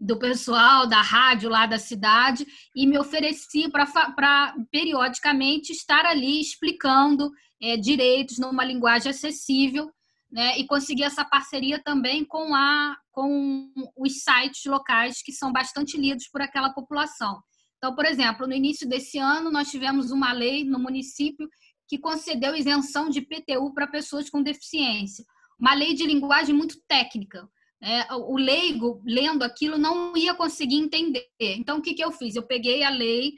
do 0.00 0.18
pessoal 0.18 0.86
da 0.86 1.02
rádio 1.02 1.50
lá 1.50 1.66
da 1.66 1.78
cidade 1.78 2.46
e 2.74 2.86
me 2.86 2.98
ofereci 2.98 3.68
para 3.70 4.54
periodicamente 4.70 5.70
estar 5.70 6.06
ali 6.06 6.40
explicando 6.40 7.30
é, 7.60 7.76
direitos 7.76 8.38
numa 8.38 8.64
linguagem 8.64 9.10
acessível 9.10 9.90
né, 10.30 10.58
e 10.58 10.66
conseguir 10.66 11.04
essa 11.04 11.24
parceria 11.24 11.80
também 11.82 12.24
com, 12.24 12.54
a, 12.54 12.96
com 13.12 13.70
os 13.96 14.22
sites 14.22 14.64
locais 14.66 15.22
que 15.22 15.32
são 15.32 15.52
bastante 15.52 15.96
lidos 15.96 16.28
por 16.28 16.42
aquela 16.42 16.70
população. 16.70 17.40
Então, 17.78 17.94
por 17.94 18.04
exemplo, 18.04 18.46
no 18.46 18.54
início 18.54 18.88
desse 18.88 19.18
ano, 19.18 19.50
nós 19.50 19.70
tivemos 19.70 20.10
uma 20.10 20.32
lei 20.32 20.64
no 20.64 20.78
município 20.78 21.48
que 21.88 21.98
concedeu 21.98 22.56
isenção 22.56 23.08
de 23.08 23.20
PTU 23.20 23.72
para 23.72 23.86
pessoas 23.86 24.28
com 24.28 24.42
deficiência. 24.42 25.24
uma 25.58 25.74
lei 25.74 25.94
de 25.94 26.04
linguagem 26.04 26.54
muito 26.54 26.76
técnica. 26.88 27.48
É, 27.82 28.12
o 28.14 28.36
leigo, 28.36 29.02
lendo 29.06 29.42
aquilo, 29.42 29.78
não 29.78 30.16
ia 30.16 30.34
conseguir 30.34 30.76
entender. 30.76 31.28
Então, 31.40 31.78
o 31.78 31.82
que, 31.82 31.94
que 31.94 32.04
eu 32.04 32.10
fiz? 32.10 32.34
Eu 32.34 32.42
peguei 32.42 32.82
a 32.82 32.90
lei, 32.90 33.34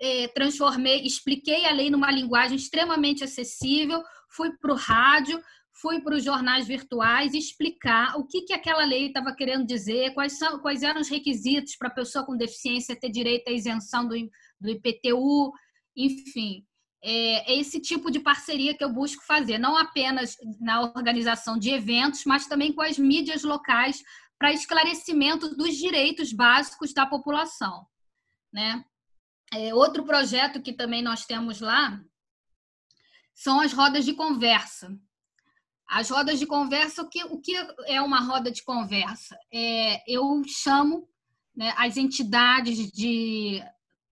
é, 0.00 0.28
transformei, 0.28 1.02
expliquei 1.02 1.66
a 1.66 1.72
lei 1.72 1.90
numa 1.90 2.10
linguagem 2.10 2.56
extremamente 2.56 3.22
acessível, 3.22 4.02
fui 4.30 4.50
para 4.56 4.72
o 4.72 4.76
rádio, 4.76 5.40
fui 5.82 6.00
para 6.00 6.14
os 6.14 6.22
jornais 6.22 6.66
virtuais 6.68 7.34
explicar 7.34 8.16
o 8.16 8.24
que, 8.24 8.42
que 8.42 8.52
aquela 8.52 8.84
lei 8.84 9.08
estava 9.08 9.34
querendo 9.34 9.66
dizer, 9.66 10.14
quais, 10.14 10.38
são, 10.38 10.60
quais 10.60 10.84
eram 10.84 11.00
os 11.00 11.08
requisitos 11.08 11.74
para 11.76 11.88
a 11.88 11.94
pessoa 11.94 12.24
com 12.24 12.36
deficiência 12.36 12.98
ter 12.98 13.10
direito 13.10 13.48
à 13.48 13.50
isenção 13.52 14.06
do, 14.06 14.14
do 14.60 14.70
IPTU, 14.70 15.52
enfim. 15.96 16.64
É, 17.04 17.52
é 17.52 17.58
esse 17.58 17.80
tipo 17.80 18.12
de 18.12 18.20
parceria 18.20 18.76
que 18.76 18.84
eu 18.84 18.92
busco 18.92 19.24
fazer, 19.26 19.58
não 19.58 19.76
apenas 19.76 20.36
na 20.60 20.82
organização 20.82 21.58
de 21.58 21.70
eventos, 21.70 22.24
mas 22.24 22.46
também 22.46 22.72
com 22.72 22.80
as 22.80 22.96
mídias 22.96 23.42
locais 23.42 24.00
para 24.38 24.52
esclarecimento 24.52 25.56
dos 25.56 25.76
direitos 25.76 26.32
básicos 26.32 26.94
da 26.94 27.04
população. 27.04 27.84
Né? 28.52 28.84
É, 29.52 29.74
outro 29.74 30.04
projeto 30.04 30.62
que 30.62 30.72
também 30.72 31.02
nós 31.02 31.26
temos 31.26 31.60
lá 31.60 32.00
são 33.34 33.60
as 33.60 33.72
rodas 33.72 34.04
de 34.04 34.14
conversa. 34.14 34.96
As 35.92 36.08
rodas 36.08 36.38
de 36.38 36.46
conversa, 36.46 37.02
o 37.02 37.08
que, 37.08 37.22
o 37.24 37.38
que 37.38 37.54
é 37.84 38.00
uma 38.00 38.20
roda 38.20 38.50
de 38.50 38.64
conversa? 38.64 39.38
É, 39.52 40.02
eu 40.10 40.42
chamo 40.46 41.06
né, 41.54 41.74
as 41.76 41.98
entidades 41.98 42.90
de, 42.90 43.62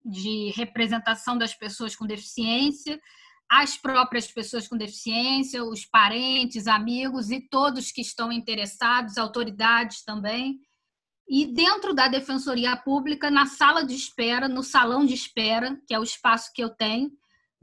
de 0.06 0.54
representação 0.56 1.36
das 1.36 1.56
pessoas 1.56 1.96
com 1.96 2.06
deficiência, 2.06 3.02
as 3.50 3.76
próprias 3.76 4.32
pessoas 4.32 4.68
com 4.68 4.78
deficiência, 4.78 5.64
os 5.64 5.84
parentes, 5.84 6.68
amigos 6.68 7.32
e 7.32 7.42
todos 7.42 7.92
que 7.92 8.02
estão 8.02 8.32
interessados, 8.32 9.18
autoridades 9.18 10.04
também. 10.04 10.60
E 11.28 11.48
dentro 11.48 11.92
da 11.96 12.08
Defensoria 12.08 12.78
Pública, 12.78 13.32
na 13.32 13.48
sala 13.48 13.84
de 13.84 13.96
espera, 13.96 14.48
no 14.48 14.62
salão 14.62 15.04
de 15.04 15.16
espera, 15.16 15.76
que 15.88 15.96
é 15.96 16.00
o 16.00 16.04
espaço 16.04 16.52
que 16.54 16.64
eu 16.64 16.70
tenho, 16.70 17.12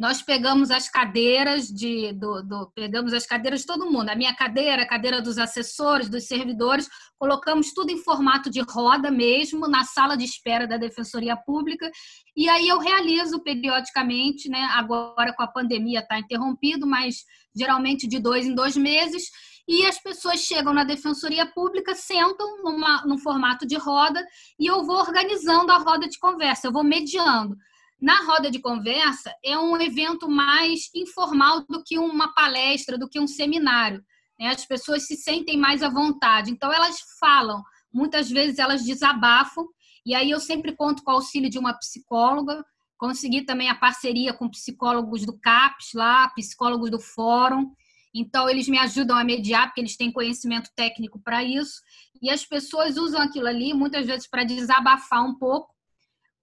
nós 0.00 0.22
pegamos 0.22 0.70
as 0.70 0.88
cadeiras 0.88 1.68
de 1.68 2.10
do, 2.14 2.42
do, 2.42 2.72
pegamos 2.74 3.12
as 3.12 3.26
cadeiras 3.26 3.60
de 3.60 3.66
todo 3.66 3.90
mundo, 3.90 4.08
a 4.08 4.16
minha 4.16 4.34
cadeira, 4.34 4.82
a 4.82 4.88
cadeira 4.88 5.20
dos 5.20 5.36
assessores, 5.36 6.08
dos 6.08 6.26
servidores, 6.26 6.88
colocamos 7.18 7.74
tudo 7.74 7.90
em 7.90 7.98
formato 7.98 8.48
de 8.48 8.62
roda 8.62 9.10
mesmo 9.10 9.68
na 9.68 9.84
sala 9.84 10.16
de 10.16 10.24
espera 10.24 10.66
da 10.66 10.78
Defensoria 10.78 11.36
Pública 11.36 11.90
e 12.34 12.48
aí 12.48 12.66
eu 12.66 12.78
realizo 12.78 13.42
periodicamente, 13.42 14.48
né? 14.48 14.70
Agora 14.72 15.34
com 15.34 15.42
a 15.42 15.46
pandemia 15.46 16.00
está 16.00 16.18
interrompido, 16.18 16.86
mas 16.86 17.16
geralmente 17.54 18.08
de 18.08 18.18
dois 18.18 18.46
em 18.46 18.54
dois 18.54 18.78
meses 18.78 19.24
e 19.68 19.84
as 19.84 20.02
pessoas 20.02 20.40
chegam 20.40 20.72
na 20.72 20.82
Defensoria 20.82 21.44
Pública, 21.44 21.94
sentam 21.94 22.62
numa, 22.64 23.04
num 23.04 23.18
formato 23.18 23.66
de 23.66 23.76
roda 23.76 24.26
e 24.58 24.66
eu 24.66 24.82
vou 24.82 24.96
organizando 24.96 25.70
a 25.70 25.76
roda 25.76 26.08
de 26.08 26.18
conversa, 26.18 26.68
eu 26.68 26.72
vou 26.72 26.82
mediando. 26.82 27.54
Na 28.00 28.24
roda 28.24 28.50
de 28.50 28.58
conversa, 28.58 29.34
é 29.44 29.58
um 29.58 29.78
evento 29.78 30.26
mais 30.26 30.88
informal 30.94 31.66
do 31.68 31.84
que 31.84 31.98
uma 31.98 32.32
palestra, 32.32 32.96
do 32.96 33.06
que 33.06 33.20
um 33.20 33.26
seminário. 33.26 34.02
Né? 34.38 34.48
As 34.48 34.64
pessoas 34.64 35.06
se 35.06 35.16
sentem 35.16 35.58
mais 35.58 35.82
à 35.82 35.90
vontade. 35.90 36.50
Então, 36.50 36.72
elas 36.72 36.98
falam, 37.18 37.62
muitas 37.92 38.30
vezes 38.30 38.58
elas 38.58 38.82
desabafam, 38.84 39.66
e 40.06 40.14
aí 40.14 40.30
eu 40.30 40.40
sempre 40.40 40.74
conto 40.74 41.02
com 41.04 41.12
o 41.12 41.16
auxílio 41.16 41.50
de 41.50 41.58
uma 41.58 41.74
psicóloga. 41.74 42.64
Consegui 42.96 43.42
também 43.42 43.68
a 43.68 43.74
parceria 43.74 44.32
com 44.32 44.48
psicólogos 44.48 45.26
do 45.26 45.38
CAPES 45.38 45.92
lá, 45.94 46.30
psicólogos 46.30 46.90
do 46.90 46.98
Fórum. 46.98 47.70
Então, 48.14 48.48
eles 48.48 48.66
me 48.66 48.78
ajudam 48.78 49.16
a 49.16 49.22
mediar, 49.22 49.66
porque 49.66 49.80
eles 49.82 49.96
têm 49.96 50.10
conhecimento 50.10 50.70
técnico 50.74 51.20
para 51.22 51.44
isso. 51.44 51.82
E 52.22 52.30
as 52.30 52.46
pessoas 52.46 52.96
usam 52.96 53.20
aquilo 53.20 53.46
ali, 53.46 53.74
muitas 53.74 54.06
vezes, 54.06 54.26
para 54.26 54.42
desabafar 54.42 55.22
um 55.22 55.34
pouco 55.34 55.74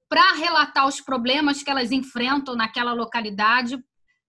para 0.10 0.34
relatar 0.34 0.88
os 0.88 1.02
problemas 1.02 1.62
que 1.62 1.70
elas 1.70 1.92
enfrentam 1.92 2.56
naquela 2.56 2.94
localidade, 2.94 3.78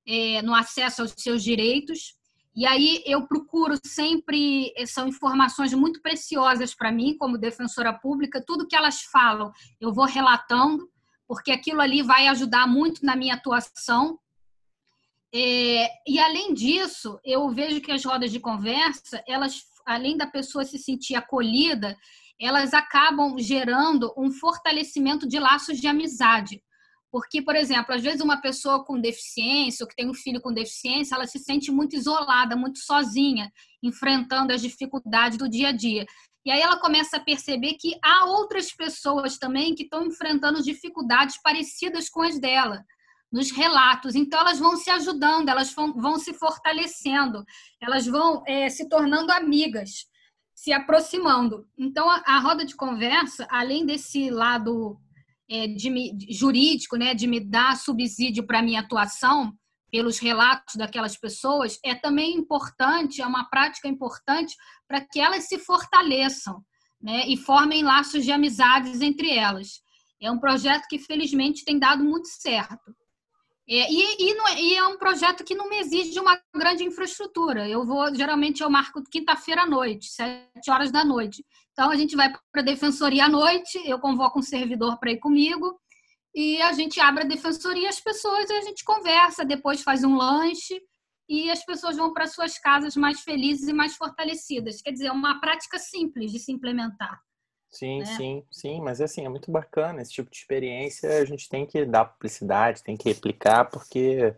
é, 0.06 0.42
no 0.42 0.54
acesso 0.54 1.02
aos 1.02 1.14
seus 1.16 1.42
direitos. 1.42 2.16
E 2.56 2.66
aí 2.66 3.02
eu 3.06 3.26
procuro 3.26 3.74
sempre, 3.84 4.72
é, 4.76 4.84
são 4.84 5.06
informações 5.06 5.72
muito 5.74 6.02
preciosas 6.02 6.74
para 6.74 6.90
mim, 6.90 7.16
como 7.16 7.38
defensora 7.38 7.92
pública, 7.92 8.42
tudo 8.44 8.66
que 8.66 8.74
elas 8.74 9.02
falam 9.02 9.52
eu 9.80 9.92
vou 9.92 10.06
relatando, 10.06 10.88
porque 11.26 11.52
aquilo 11.52 11.80
ali 11.80 12.02
vai 12.02 12.26
ajudar 12.26 12.66
muito 12.66 13.04
na 13.04 13.14
minha 13.14 13.34
atuação. 13.34 14.18
É, 15.32 15.88
e 16.06 16.18
além 16.18 16.54
disso, 16.54 17.20
eu 17.22 17.48
vejo 17.50 17.80
que 17.80 17.92
as 17.92 18.04
rodas 18.04 18.32
de 18.32 18.40
conversa, 18.40 19.22
elas, 19.28 19.62
além 19.86 20.16
da 20.16 20.26
pessoa 20.26 20.64
se 20.64 20.78
sentir 20.78 21.14
acolhida, 21.14 21.96
elas 22.40 22.72
acabam 22.72 23.38
gerando 23.38 24.12
um 24.16 24.30
fortalecimento 24.30 25.26
de 25.26 25.38
laços 25.38 25.78
de 25.78 25.86
amizade. 25.86 26.62
Porque, 27.10 27.40
por 27.40 27.56
exemplo, 27.56 27.94
às 27.94 28.02
vezes 28.02 28.20
uma 28.20 28.40
pessoa 28.40 28.84
com 28.84 29.00
deficiência, 29.00 29.82
ou 29.82 29.88
que 29.88 29.96
tem 29.96 30.08
um 30.08 30.14
filho 30.14 30.40
com 30.40 30.52
deficiência, 30.52 31.14
ela 31.14 31.26
se 31.26 31.38
sente 31.38 31.70
muito 31.70 31.96
isolada, 31.96 32.54
muito 32.54 32.78
sozinha, 32.78 33.50
enfrentando 33.82 34.52
as 34.52 34.60
dificuldades 34.60 35.38
do 35.38 35.48
dia 35.48 35.68
a 35.68 35.72
dia. 35.72 36.04
E 36.44 36.50
aí 36.50 36.60
ela 36.60 36.78
começa 36.78 37.16
a 37.16 37.20
perceber 37.20 37.74
que 37.74 37.98
há 38.04 38.26
outras 38.26 38.72
pessoas 38.72 39.38
também 39.38 39.74
que 39.74 39.84
estão 39.84 40.06
enfrentando 40.06 40.62
dificuldades 40.62 41.40
parecidas 41.42 42.08
com 42.10 42.22
as 42.22 42.38
dela, 42.38 42.84
nos 43.32 43.50
relatos. 43.50 44.14
Então, 44.14 44.40
elas 44.40 44.58
vão 44.58 44.76
se 44.76 44.90
ajudando, 44.90 45.48
elas 45.48 45.72
vão, 45.72 46.18
se 46.18 46.34
fortalecendo, 46.34 47.42
elas 47.80 48.06
vão 48.06 48.42
é, 48.46 48.68
se 48.68 48.88
tornando 48.88 49.32
amigas 49.32 50.06
se 50.58 50.72
aproximando. 50.72 51.68
Então, 51.78 52.10
a, 52.10 52.20
a 52.26 52.40
roda 52.40 52.64
de 52.64 52.74
conversa, 52.74 53.46
além 53.48 53.86
desse 53.86 54.28
lado 54.28 54.98
é, 55.48 55.68
de, 55.68 56.12
de, 56.12 56.32
jurídico, 56.34 56.96
né, 56.96 57.14
de 57.14 57.28
me 57.28 57.38
dar 57.38 57.76
subsídio 57.76 58.44
para 58.44 58.60
minha 58.60 58.80
atuação, 58.80 59.52
pelos 59.88 60.18
relatos 60.18 60.74
daquelas 60.74 61.16
pessoas, 61.16 61.78
é 61.84 61.94
também 61.94 62.34
importante, 62.34 63.22
é 63.22 63.26
uma 63.26 63.48
prática 63.48 63.86
importante 63.86 64.56
para 64.88 65.00
que 65.00 65.20
elas 65.20 65.44
se 65.44 65.58
fortaleçam 65.58 66.60
né, 67.00 67.24
e 67.28 67.36
formem 67.36 67.84
laços 67.84 68.24
de 68.24 68.32
amizades 68.32 69.00
entre 69.00 69.30
elas. 69.30 69.80
É 70.20 70.28
um 70.28 70.40
projeto 70.40 70.88
que, 70.88 70.98
felizmente, 70.98 71.64
tem 71.64 71.78
dado 71.78 72.02
muito 72.02 72.26
certo. 72.26 72.92
É, 73.70 73.92
e, 73.92 74.30
e, 74.30 74.34
não, 74.34 74.48
é, 74.48 74.62
e, 74.62 74.74
é 74.76 74.86
um 74.86 74.96
projeto 74.96 75.44
que 75.44 75.54
não 75.54 75.68
me 75.68 75.78
exige 75.78 76.18
uma 76.18 76.40
grande 76.54 76.84
infraestrutura. 76.84 77.68
Eu 77.68 77.84
vou, 77.84 78.14
geralmente, 78.14 78.62
eu 78.62 78.70
marco 78.70 79.02
quinta-feira 79.10 79.62
à 79.62 79.66
noite, 79.66 80.08
sete 80.10 80.70
horas 80.70 80.90
da 80.90 81.04
noite. 81.04 81.44
Então, 81.72 81.90
a 81.90 81.96
gente 81.96 82.16
vai 82.16 82.32
para 82.50 82.62
a 82.62 82.64
defensoria 82.64 83.26
à 83.26 83.28
noite, 83.28 83.78
eu 83.84 83.98
convoco 83.98 84.38
um 84.38 84.42
servidor 84.42 84.98
para 84.98 85.12
ir 85.12 85.18
comigo, 85.18 85.78
e 86.34 86.60
a 86.62 86.72
gente 86.72 86.98
abre 86.98 87.24
a 87.24 87.26
defensoria, 87.26 87.90
as 87.90 88.00
pessoas, 88.00 88.48
e 88.48 88.54
a 88.54 88.62
gente 88.62 88.82
conversa, 88.84 89.44
depois 89.44 89.82
faz 89.82 90.02
um 90.02 90.16
lanche, 90.16 90.80
e 91.28 91.50
as 91.50 91.62
pessoas 91.62 91.96
vão 91.96 92.12
para 92.14 92.26
suas 92.26 92.58
casas 92.58 92.96
mais 92.96 93.20
felizes 93.20 93.68
e 93.68 93.72
mais 93.74 93.94
fortalecidas. 93.96 94.80
Quer 94.80 94.92
dizer, 94.92 95.08
é 95.08 95.12
uma 95.12 95.40
prática 95.40 95.78
simples 95.78 96.32
de 96.32 96.38
se 96.38 96.50
implementar. 96.50 97.20
Sim, 97.70 97.98
né? 97.98 98.04
sim, 98.06 98.44
sim, 98.50 98.80
mas 98.80 99.00
assim, 99.00 99.26
é 99.26 99.28
muito 99.28 99.50
bacana 99.50 100.00
esse 100.00 100.12
tipo 100.12 100.30
de 100.30 100.38
experiência, 100.38 101.18
a 101.18 101.24
gente 101.24 101.48
tem 101.48 101.66
que 101.66 101.84
dar 101.84 102.06
publicidade, 102.06 102.82
tem 102.82 102.96
que 102.96 103.08
replicar, 103.08 103.66
porque, 103.66 104.34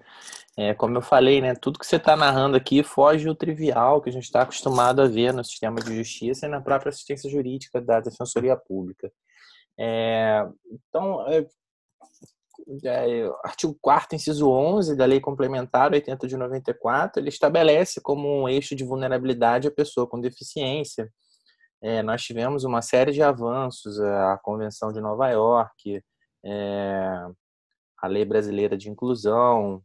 é, 0.57 0.75
como 0.75 0.99
eu 0.99 1.03
falei, 1.03 1.40
né, 1.40 1.55
tudo 1.55 1.79
que 1.79 1.87
você 1.87 1.97
está 1.97 2.16
narrando 2.16 2.57
aqui 2.57 2.83
foge 2.83 3.25
do 3.25 3.35
trivial 3.35 4.03
que 4.03 4.11
a 4.11 4.12
gente 4.12 4.25
está 4.25 4.43
acostumado 4.43 5.01
a 5.01 5.07
ver 5.07 5.33
no 5.33 5.45
sistema 5.45 5.81
de 5.81 5.97
justiça 5.97 6.47
e 6.47 6.49
na 6.49 6.61
própria 6.61 6.90
assistência 6.90 7.31
jurídica 7.31 7.81
da 7.81 8.01
Defensoria 8.01 8.57
Pública. 8.57 9.11
É, 9.79 10.45
então, 10.69 11.27
é, 11.29 11.47
é, 12.85 13.31
artigo 13.45 13.77
4 13.81 14.16
inciso 14.16 14.51
11 14.51 14.97
da 14.97 15.07
Lei 15.07 15.21
Complementar 15.21 15.93
80 15.93 16.27
de 16.27 16.37
94, 16.37 17.23
ele 17.23 17.29
estabelece 17.29 18.01
como 18.01 18.43
um 18.43 18.49
eixo 18.49 18.75
de 18.75 18.85
vulnerabilidade 18.85 19.69
a 19.69 19.73
pessoa 19.73 20.07
com 20.07 20.21
deficiência, 20.21 21.11
é, 21.83 22.03
nós 22.03 22.23
tivemos 22.23 22.64
uma 22.64 22.83
série 22.83 23.12
de 23.12 23.23
avanços, 23.23 23.99
a 24.01 24.38
Convenção 24.43 24.93
de 24.93 25.01
Nova 25.01 25.29
York, 25.31 26.03
é, 26.45 27.27
a 28.03 28.07
Lei 28.07 28.25
Brasileira 28.25 28.77
de 28.77 28.90
Inclusão, 28.90 29.83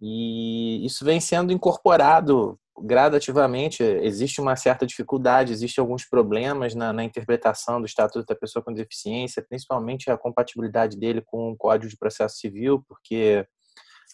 e 0.00 0.84
isso 0.84 1.04
vem 1.04 1.20
sendo 1.20 1.52
incorporado 1.52 2.58
gradativamente. 2.78 3.82
Existe 3.82 4.40
uma 4.40 4.54
certa 4.56 4.86
dificuldade, 4.86 5.52
existem 5.52 5.80
alguns 5.80 6.04
problemas 6.04 6.74
na, 6.74 6.92
na, 6.92 7.04
interpretação 7.04 7.80
do 7.80 7.86
Estatuto 7.86 8.26
da 8.26 8.34
Pessoa 8.34 8.62
com 8.62 8.72
Deficiência, 8.72 9.44
principalmente 9.46 10.10
a 10.10 10.18
compatibilidade 10.18 10.98
dele 10.98 11.22
com 11.24 11.52
o 11.52 11.56
Código 11.56 11.88
de 11.88 11.96
Processo 11.96 12.36
Civil, 12.36 12.84
porque 12.86 13.46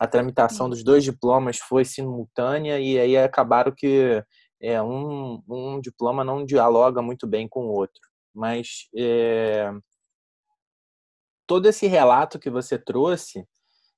a 0.00 0.06
tramitação 0.06 0.70
dos 0.70 0.82
dois 0.82 1.04
diplomas 1.04 1.58
foi 1.58 1.84
simultânea 1.84 2.78
e 2.78 2.98
aí 2.98 3.16
acabaram 3.16 3.72
que 3.72 4.24
é, 4.62 4.80
um, 4.80 5.42
um 5.48 5.80
diploma 5.80 6.22
não 6.22 6.44
dialoga 6.44 7.02
muito 7.02 7.26
bem 7.26 7.48
com 7.48 7.66
o 7.66 7.72
outro. 7.72 8.00
Mas 8.32 8.88
é, 8.96 9.70
todo 11.46 11.68
esse 11.68 11.86
relato 11.86 12.38
que 12.38 12.48
você 12.48 12.78
trouxe, 12.78 13.46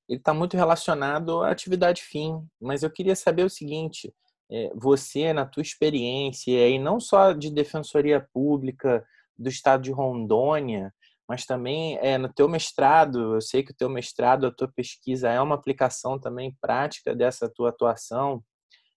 ele 0.08 0.18
está 0.18 0.32
muito 0.32 0.56
relacionado 0.56 1.42
à 1.42 1.50
atividade 1.50 2.02
fim. 2.02 2.42
Mas 2.60 2.82
eu 2.82 2.90
queria 2.90 3.14
saber 3.14 3.44
o 3.44 3.50
seguinte: 3.50 4.12
é, 4.50 4.70
você, 4.74 5.32
na 5.32 5.44
tua 5.44 5.62
experiência, 5.62 6.68
e 6.68 6.78
não 6.78 6.98
só 6.98 7.32
de 7.32 7.50
defensoria 7.50 8.26
pública 8.32 9.04
do 9.38 9.48
estado 9.48 9.82
de 9.82 9.92
Rondônia, 9.92 10.92
mas 11.28 11.46
também 11.46 11.98
é, 11.98 12.18
no 12.18 12.32
teu 12.32 12.48
mestrado, 12.48 13.34
eu 13.34 13.40
sei 13.40 13.62
que 13.62 13.72
o 13.72 13.76
teu 13.76 13.88
mestrado, 13.88 14.46
a 14.46 14.52
tua 14.52 14.68
pesquisa 14.68 15.28
é 15.28 15.40
uma 15.40 15.54
aplicação 15.54 16.18
também 16.18 16.56
prática 16.60 17.14
dessa 17.14 17.48
tua 17.48 17.70
atuação, 17.70 18.42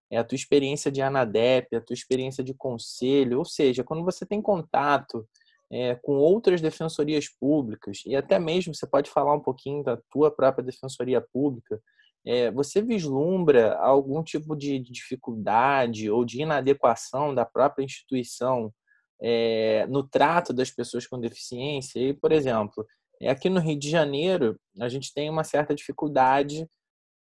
é 0.10 0.18
a 0.18 0.24
tua 0.24 0.36
experiência 0.36 0.92
de 0.92 1.02
ANADEP, 1.02 1.76
a 1.76 1.82
tua 1.82 1.94
experiência 1.94 2.44
de 2.44 2.54
conselho, 2.54 3.40
ou 3.40 3.46
seja, 3.46 3.84
quando 3.84 4.04
você 4.04 4.26
tem 4.26 4.42
contato 4.42 5.28
é, 5.70 5.96
com 5.96 6.14
outras 6.14 6.62
defensorias 6.62 7.28
públicas, 7.28 8.02
e 8.06 8.16
até 8.16 8.40
mesmo 8.40 8.74
você 8.74 8.88
pode 8.88 9.10
falar 9.10 9.34
um 9.34 9.40
pouquinho 9.40 9.84
da 9.84 9.98
tua 10.10 10.32
própria 10.32 10.64
defensoria 10.64 11.22
pública, 11.22 11.82
é, 12.26 12.52
você 12.52 12.82
vislumbra 12.82 13.76
algum 13.78 14.22
tipo 14.24 14.56
de 14.56 14.80
dificuldade 14.80 16.10
ou 16.10 16.26
de 16.26 16.42
inadequação 16.42 17.34
da 17.34 17.46
própria 17.46 17.86
instituição 17.86 18.74
é, 19.22 19.86
no 19.88 20.04
trato 20.04 20.54
das 20.54 20.70
pessoas 20.70 21.08
com 21.08 21.20
deficiência? 21.20 22.00
E, 22.00 22.14
por 22.14 22.32
exemplo, 22.32 22.86
aqui 23.26 23.50
no 23.50 23.60
Rio 23.62 23.80
de 23.80 23.90
Janeiro, 23.90 24.60
a 24.80 24.90
gente 24.90 25.14
tem 25.14 25.30
uma 25.30 25.44
certa 25.44 25.74
dificuldade 25.74 26.68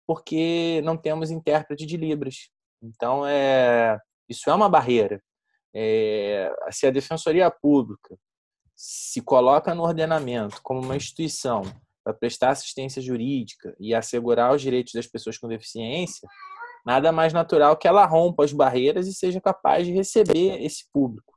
porque 0.06 0.82
não 0.84 0.97
temos 0.97 1.32
intérprete 1.32 1.86
de 1.86 1.97
Libras. 1.97 2.50
Então, 2.81 3.25
é, 3.25 3.99
isso 4.29 4.49
é 4.49 4.53
uma 4.53 4.69
barreira. 4.69 5.21
É, 5.73 6.51
se 6.71 6.87
a 6.87 6.91
Defensoria 6.91 7.49
Pública 7.51 8.17
se 8.75 9.21
coloca 9.21 9.73
no 9.73 9.83
ordenamento 9.83 10.61
como 10.61 10.81
uma 10.81 10.95
instituição 10.95 11.63
para 12.03 12.13
prestar 12.13 12.51
assistência 12.51 13.01
jurídica 13.01 13.75
e 13.79 13.93
assegurar 13.93 14.53
os 14.53 14.61
direitos 14.61 14.93
das 14.93 15.07
pessoas 15.07 15.37
com 15.37 15.47
deficiência, 15.47 16.27
nada 16.85 17.11
mais 17.11 17.33
natural 17.33 17.75
que 17.75 17.87
ela 17.87 18.05
rompa 18.05 18.45
as 18.45 18.53
barreiras 18.53 19.07
e 19.07 19.13
seja 19.13 19.41
capaz 19.41 19.85
de 19.85 19.93
receber 19.93 20.63
esse 20.63 20.85
público. 20.93 21.33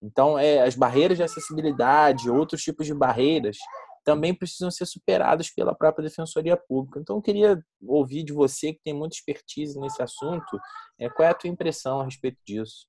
Então, 0.00 0.38
é, 0.38 0.60
as 0.60 0.76
barreiras 0.76 1.16
de 1.16 1.22
acessibilidade, 1.22 2.30
outros 2.30 2.62
tipos 2.62 2.86
de 2.86 2.94
barreiras, 2.94 3.56
também 4.04 4.34
precisam 4.34 4.70
ser 4.70 4.86
superadas 4.86 5.50
pela 5.50 5.74
própria 5.74 6.08
Defensoria 6.08 6.56
Pública. 6.56 7.00
Então, 7.00 7.16
eu 7.16 7.22
queria 7.22 7.64
ouvir 7.82 8.22
de 8.22 8.32
você, 8.32 8.72
que 8.72 8.80
tem 8.84 8.94
muita 8.94 9.16
expertise 9.16 9.78
nesse 9.80 10.02
assunto, 10.02 10.58
é, 10.98 11.08
qual 11.08 11.26
é 11.26 11.30
a 11.30 11.34
tua 11.34 11.50
impressão 11.50 12.00
a 12.00 12.04
respeito 12.04 12.38
disso? 12.46 12.86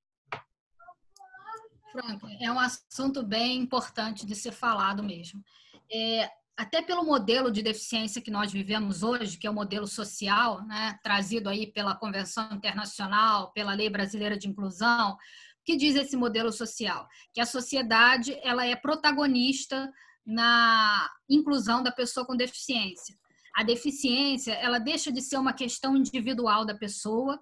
Frank, 1.91 2.43
é 2.43 2.51
um 2.51 2.59
assunto 2.59 3.23
bem 3.23 3.57
importante 3.57 4.25
de 4.25 4.35
ser 4.35 4.51
falado 4.51 5.01
mesmo. 5.01 5.41
É, 5.91 6.29
até 6.57 6.81
pelo 6.81 7.03
modelo 7.03 7.51
de 7.51 7.61
deficiência 7.61 8.21
que 8.21 8.31
nós 8.31 8.51
vivemos 8.51 9.03
hoje, 9.03 9.37
que 9.37 9.47
é 9.47 9.49
o 9.49 9.53
modelo 9.53 9.87
social, 9.87 10.65
né, 10.65 10.97
trazido 11.03 11.49
aí 11.49 11.67
pela 11.67 11.95
Convenção 11.95 12.49
Internacional, 12.51 13.51
pela 13.53 13.73
Lei 13.73 13.89
Brasileira 13.89 14.37
de 14.37 14.47
Inclusão, 14.47 15.13
o 15.13 15.17
que 15.65 15.75
diz 15.75 15.95
esse 15.95 16.15
modelo 16.15 16.51
social? 16.51 17.07
Que 17.33 17.41
a 17.41 17.45
sociedade 17.45 18.37
ela 18.43 18.65
é 18.65 18.75
protagonista 18.75 19.91
na 20.25 21.09
inclusão 21.29 21.83
da 21.83 21.91
pessoa 21.91 22.25
com 22.25 22.35
deficiência. 22.35 23.15
A 23.55 23.63
deficiência, 23.63 24.53
ela 24.53 24.79
deixa 24.79 25.11
de 25.11 25.21
ser 25.21 25.37
uma 25.37 25.53
questão 25.53 25.95
individual 25.95 26.65
da 26.65 26.75
pessoa 26.75 27.39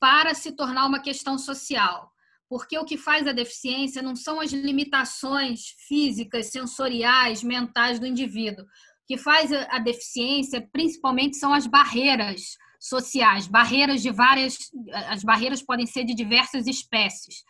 para 0.00 0.34
se 0.34 0.52
tornar 0.52 0.86
uma 0.86 1.00
questão 1.00 1.38
social. 1.38 2.10
Porque 2.48 2.78
o 2.78 2.84
que 2.84 2.98
faz 2.98 3.26
a 3.26 3.32
deficiência 3.32 4.02
não 4.02 4.14
são 4.14 4.40
as 4.40 4.52
limitações 4.52 5.74
físicas, 5.88 6.50
sensoriais, 6.50 7.42
mentais 7.42 7.98
do 7.98 8.06
indivíduo. 8.06 8.64
O 8.64 9.06
que 9.06 9.16
faz 9.16 9.52
a 9.52 9.78
deficiência, 9.78 10.68
principalmente, 10.72 11.36
são 11.36 11.52
as 11.54 11.66
barreiras 11.66 12.56
sociais, 12.78 13.46
barreiras 13.46 14.02
de 14.02 14.10
várias, 14.10 14.58
as 15.08 15.24
barreiras 15.24 15.62
podem 15.62 15.86
ser 15.86 16.04
de 16.04 16.14
diversas 16.14 16.66
espécies 16.66 17.44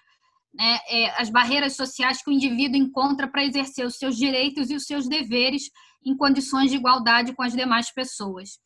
né, 0.56 0.78
é, 0.88 1.20
as 1.20 1.30
barreiras 1.30 1.76
sociais 1.76 2.22
que 2.22 2.30
o 2.30 2.32
indivíduo 2.32 2.76
encontra 2.76 3.28
para 3.28 3.44
exercer 3.44 3.86
os 3.86 3.96
seus 3.96 4.16
direitos 4.16 4.70
e 4.70 4.74
os 4.74 4.84
seus 4.84 5.08
deveres 5.08 5.70
em 6.04 6.16
condições 6.16 6.70
de 6.70 6.76
igualdade 6.76 7.34
com 7.34 7.42
as 7.42 7.52
demais 7.52 7.92
pessoas. 7.92 8.58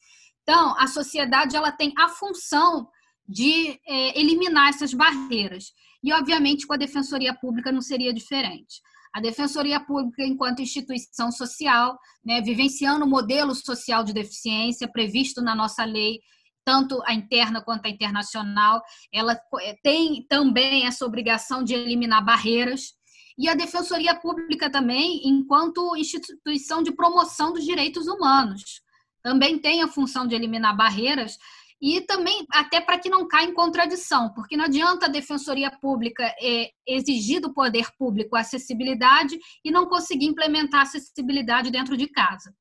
Então, 0.43 0.75
a 0.79 0.87
sociedade 0.87 1.57
ela 1.57 1.73
tem 1.73 1.93
a 1.99 2.09
função 2.09 2.89
de 3.27 3.79
é, 3.87 4.19
eliminar 4.19 4.71
essas 4.71 4.93
barreiras. 4.93 5.73
E, 6.03 6.13
obviamente, 6.13 6.67
com 6.67 6.75
a 6.75 6.79
Defensoria 6.79 7.35
Pública 7.35 7.71
não 7.71 7.83
seria 7.83 8.13
diferente. 8.13 8.81
A 9.13 9.21
Defensoria 9.21 9.81
Pública, 9.81 10.25
enquanto 10.25 10.63
instituição 10.63 11.33
social, 11.33 11.99
né, 12.25 12.41
vivenciando 12.41 13.05
o 13.05 13.09
modelo 13.09 13.55
social 13.55 14.05
de 14.05 14.13
deficiência 14.13 14.89
previsto 14.89 15.43
na 15.43 15.55
nossa 15.55 15.85
lei 15.85 16.21
tanto 16.71 17.03
a 17.05 17.13
interna 17.13 17.61
quanto 17.61 17.87
a 17.87 17.89
internacional. 17.89 18.81
Ela 19.13 19.37
eh, 19.61 19.77
tem 19.83 20.25
também 20.29 20.87
essa 20.87 21.05
obrigação 21.05 21.65
de 21.65 21.75
eliminar 21.75 22.25
barreiras. 22.25 22.93
E 23.37 23.49
a 23.49 23.55
Defensoria 23.55 24.15
Pública 24.15 24.71
também, 24.71 25.23
enquanto 25.25 25.97
instituição 25.97 26.81
de 26.81 26.93
promoção 26.93 27.53
dos 27.53 27.65
direitos 27.65 28.07
humanos, 28.07 28.83
também 29.21 29.59
tem 29.59 29.83
a 29.83 29.89
função 29.89 30.29
de 30.29 30.37
eliminar 30.37 30.77
barreiras 30.77 31.37
e 31.83 32.03
também 32.03 32.47
até 32.53 32.81
para 32.81 32.99
que 32.99 33.09
não 33.09 33.27
caia 33.27 33.49
em 33.49 33.55
contradição, 33.55 34.33
porque 34.33 34.57
não 34.57 34.67
adianta 34.67 35.07
a 35.07 35.09
Defensoria 35.09 35.73
Pública 35.81 36.23
é, 36.41 36.71
exigir 36.87 37.41
do 37.41 37.53
poder 37.53 37.87
público 37.99 38.37
acessibilidade 38.37 39.37
e 39.65 39.73
não 39.73 39.87
conseguir 39.87 40.27
implementar 40.27 40.83
acessibilidade 40.83 41.71
dentro 41.71 41.97
de 41.97 42.07
casa. 42.07 42.55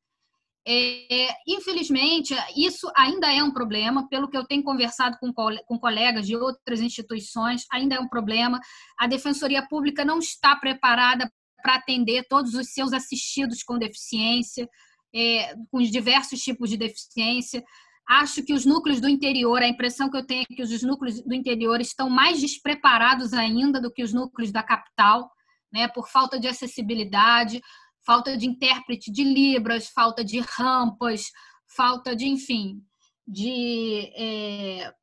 É, 0.67 1.29
infelizmente, 1.47 2.35
isso 2.55 2.91
ainda 2.95 3.31
é 3.33 3.41
um 3.41 3.51
problema, 3.51 4.07
pelo 4.07 4.29
que 4.29 4.37
eu 4.37 4.45
tenho 4.45 4.63
conversado 4.63 5.17
com, 5.19 5.33
com 5.33 5.79
colegas 5.79 6.27
de 6.27 6.35
outras 6.35 6.81
instituições, 6.81 7.65
ainda 7.71 7.95
é 7.95 7.99
um 7.99 8.07
problema. 8.07 8.59
A 8.97 9.07
Defensoria 9.07 9.65
Pública 9.67 10.05
não 10.05 10.19
está 10.19 10.55
preparada 10.55 11.31
para 11.61 11.75
atender 11.75 12.25
todos 12.29 12.53
os 12.53 12.71
seus 12.71 12.93
assistidos 12.93 13.63
com 13.63 13.77
deficiência, 13.77 14.67
é, 15.13 15.55
com 15.71 15.79
os 15.79 15.89
diversos 15.89 16.41
tipos 16.41 16.69
de 16.69 16.77
deficiência. 16.77 17.63
Acho 18.07 18.43
que 18.43 18.53
os 18.53 18.65
núcleos 18.65 18.99
do 18.99 19.07
interior, 19.07 19.61
a 19.61 19.67
impressão 19.67 20.09
que 20.09 20.17
eu 20.17 20.25
tenho 20.25 20.45
é 20.49 20.55
que 20.55 20.61
os 20.61 20.81
núcleos 20.83 21.21
do 21.21 21.33
interior 21.33 21.79
estão 21.79 22.09
mais 22.09 22.39
despreparados 22.41 23.33
ainda 23.33 23.79
do 23.79 23.91
que 23.91 24.03
os 24.03 24.13
núcleos 24.13 24.51
da 24.51 24.63
capital, 24.63 25.29
né, 25.71 25.87
por 25.87 26.09
falta 26.09 26.39
de 26.39 26.47
acessibilidade, 26.47 27.61
falta 28.05 28.35
de 28.37 28.47
intérprete 28.47 29.11
de 29.11 29.23
libras, 29.23 29.89
falta 29.89 30.23
de 30.23 30.39
rampas, 30.39 31.31
falta 31.75 32.15
de, 32.15 32.27
enfim, 32.27 32.81
de, 33.27 34.11
é, 34.15 34.93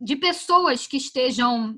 de 0.00 0.16
pessoas 0.16 0.86
que 0.86 0.96
estejam 0.96 1.76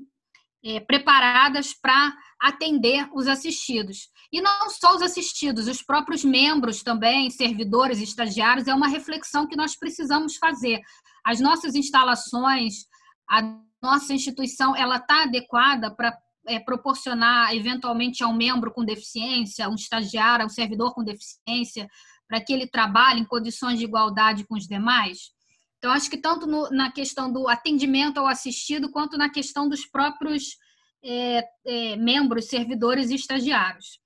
é, 0.63 0.79
preparadas 0.79 1.73
para 1.73 2.15
atender 2.41 3.07
os 3.13 3.27
assistidos. 3.27 4.09
E 4.31 4.41
não 4.41 4.69
só 4.69 4.95
os 4.95 5.01
assistidos, 5.01 5.67
os 5.67 5.83
próprios 5.83 6.23
membros 6.23 6.81
também, 6.81 7.29
servidores, 7.29 7.99
estagiários, 7.99 8.67
é 8.67 8.73
uma 8.73 8.87
reflexão 8.87 9.47
que 9.47 9.57
nós 9.57 9.75
precisamos 9.77 10.37
fazer. 10.37 10.81
As 11.25 11.39
nossas 11.39 11.75
instalações, 11.75 12.85
a 13.29 13.41
nossa 13.81 14.13
instituição, 14.13 14.75
ela 14.75 14.97
está 14.97 15.23
adequada 15.23 15.93
para 15.93 16.17
é, 16.47 16.59
proporcionar 16.59 17.55
eventualmente 17.55 18.23
a 18.23 18.27
um 18.27 18.35
membro 18.35 18.71
com 18.71 18.83
deficiência, 18.83 19.69
um 19.69 19.75
estagiário, 19.75 20.45
um 20.45 20.49
servidor 20.49 20.93
com 20.93 21.03
deficiência, 21.03 21.87
para 22.27 22.41
que 22.41 22.53
ele 22.53 22.67
trabalhe 22.67 23.21
em 23.21 23.25
condições 23.25 23.79
de 23.79 23.85
igualdade 23.85 24.45
com 24.45 24.55
os 24.55 24.67
demais? 24.67 25.31
Então, 25.77 25.91
acho 25.91 26.09
que 26.09 26.17
tanto 26.17 26.47
no, 26.47 26.69
na 26.69 26.91
questão 26.91 27.31
do 27.31 27.47
atendimento 27.49 28.17
ao 28.17 28.27
assistido, 28.27 28.89
quanto 28.89 29.17
na 29.17 29.29
questão 29.29 29.67
dos 29.67 29.85
próprios 29.85 30.57
é, 31.03 31.43
é, 31.65 31.95
membros, 31.97 32.45
servidores 32.45 33.09
e 33.09 33.15
estagiários. 33.15 33.99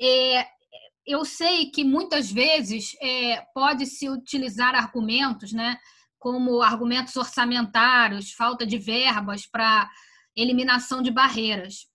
É, 0.00 0.46
eu 1.06 1.24
sei 1.24 1.70
que 1.70 1.84
muitas 1.84 2.30
vezes 2.30 2.96
é, 3.00 3.44
pode-se 3.54 4.08
utilizar 4.08 4.74
argumentos, 4.74 5.52
né, 5.52 5.78
como 6.18 6.62
argumentos 6.62 7.16
orçamentários, 7.16 8.32
falta 8.32 8.66
de 8.66 8.78
verbas 8.78 9.46
para 9.46 9.88
eliminação 10.36 11.02
de 11.02 11.10
barreiras. 11.10 11.86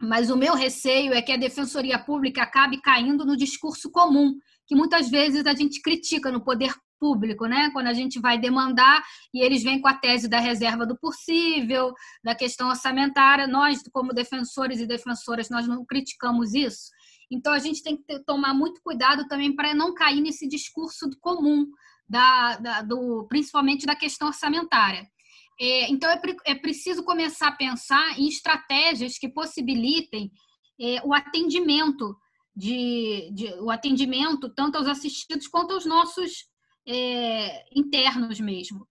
Mas 0.00 0.30
o 0.30 0.36
meu 0.36 0.54
receio 0.54 1.12
é 1.12 1.22
que 1.22 1.30
a 1.30 1.36
defensoria 1.36 1.98
pública 1.98 2.42
acabe 2.42 2.80
caindo 2.80 3.24
no 3.24 3.36
discurso 3.36 3.90
comum, 3.90 4.34
que 4.66 4.74
muitas 4.74 5.08
vezes 5.08 5.46
a 5.46 5.54
gente 5.54 5.80
critica 5.80 6.30
no 6.32 6.42
poder 6.42 6.74
público, 6.98 7.46
né? 7.46 7.68
Quando 7.72 7.88
a 7.88 7.92
gente 7.92 8.20
vai 8.20 8.38
demandar 8.38 9.02
e 9.34 9.44
eles 9.44 9.64
vêm 9.64 9.80
com 9.80 9.88
a 9.88 9.94
tese 9.94 10.28
da 10.28 10.38
reserva 10.38 10.86
do 10.86 10.96
possível, 10.96 11.92
da 12.22 12.32
questão 12.32 12.68
orçamentária, 12.68 13.48
nós 13.48 13.82
como 13.92 14.12
defensores 14.12 14.78
e 14.78 14.86
defensoras 14.86 15.50
nós 15.50 15.66
não 15.66 15.84
criticamos 15.84 16.54
isso. 16.54 16.90
Então 17.28 17.52
a 17.52 17.58
gente 17.58 17.82
tem 17.82 17.96
que 17.96 18.04
ter, 18.04 18.22
tomar 18.24 18.54
muito 18.54 18.80
cuidado 18.84 19.26
também 19.26 19.54
para 19.54 19.74
não 19.74 19.92
cair 19.92 20.20
nesse 20.20 20.46
discurso 20.46 21.10
comum 21.20 21.66
da, 22.08 22.56
da, 22.58 22.82
do, 22.82 23.26
principalmente 23.28 23.84
da 23.84 23.96
questão 23.96 24.28
orçamentária. 24.28 25.04
É, 25.62 25.88
então, 25.88 26.10
é, 26.10 26.20
é, 26.46 26.54
preciso 26.56 27.04
começar 27.04 27.46
a 27.46 27.56
pensar 27.56 28.18
em 28.18 28.26
estratégias 28.26 29.16
que 29.16 29.28
possibilitem 29.28 30.28
é, 30.80 31.00
o 31.04 31.14
atendimento 31.14 32.16
de, 32.54 33.30
de, 33.32 33.46
o 33.60 33.70
atendimento 33.70 34.52
tanto 34.52 34.76
aos 34.76 34.88
assistidos 34.88 35.46
quanto 35.46 35.72
aos 35.72 35.86
nossos 35.86 36.48
é, 36.84 37.64
internos 37.78 38.40
mesmo. 38.40 38.88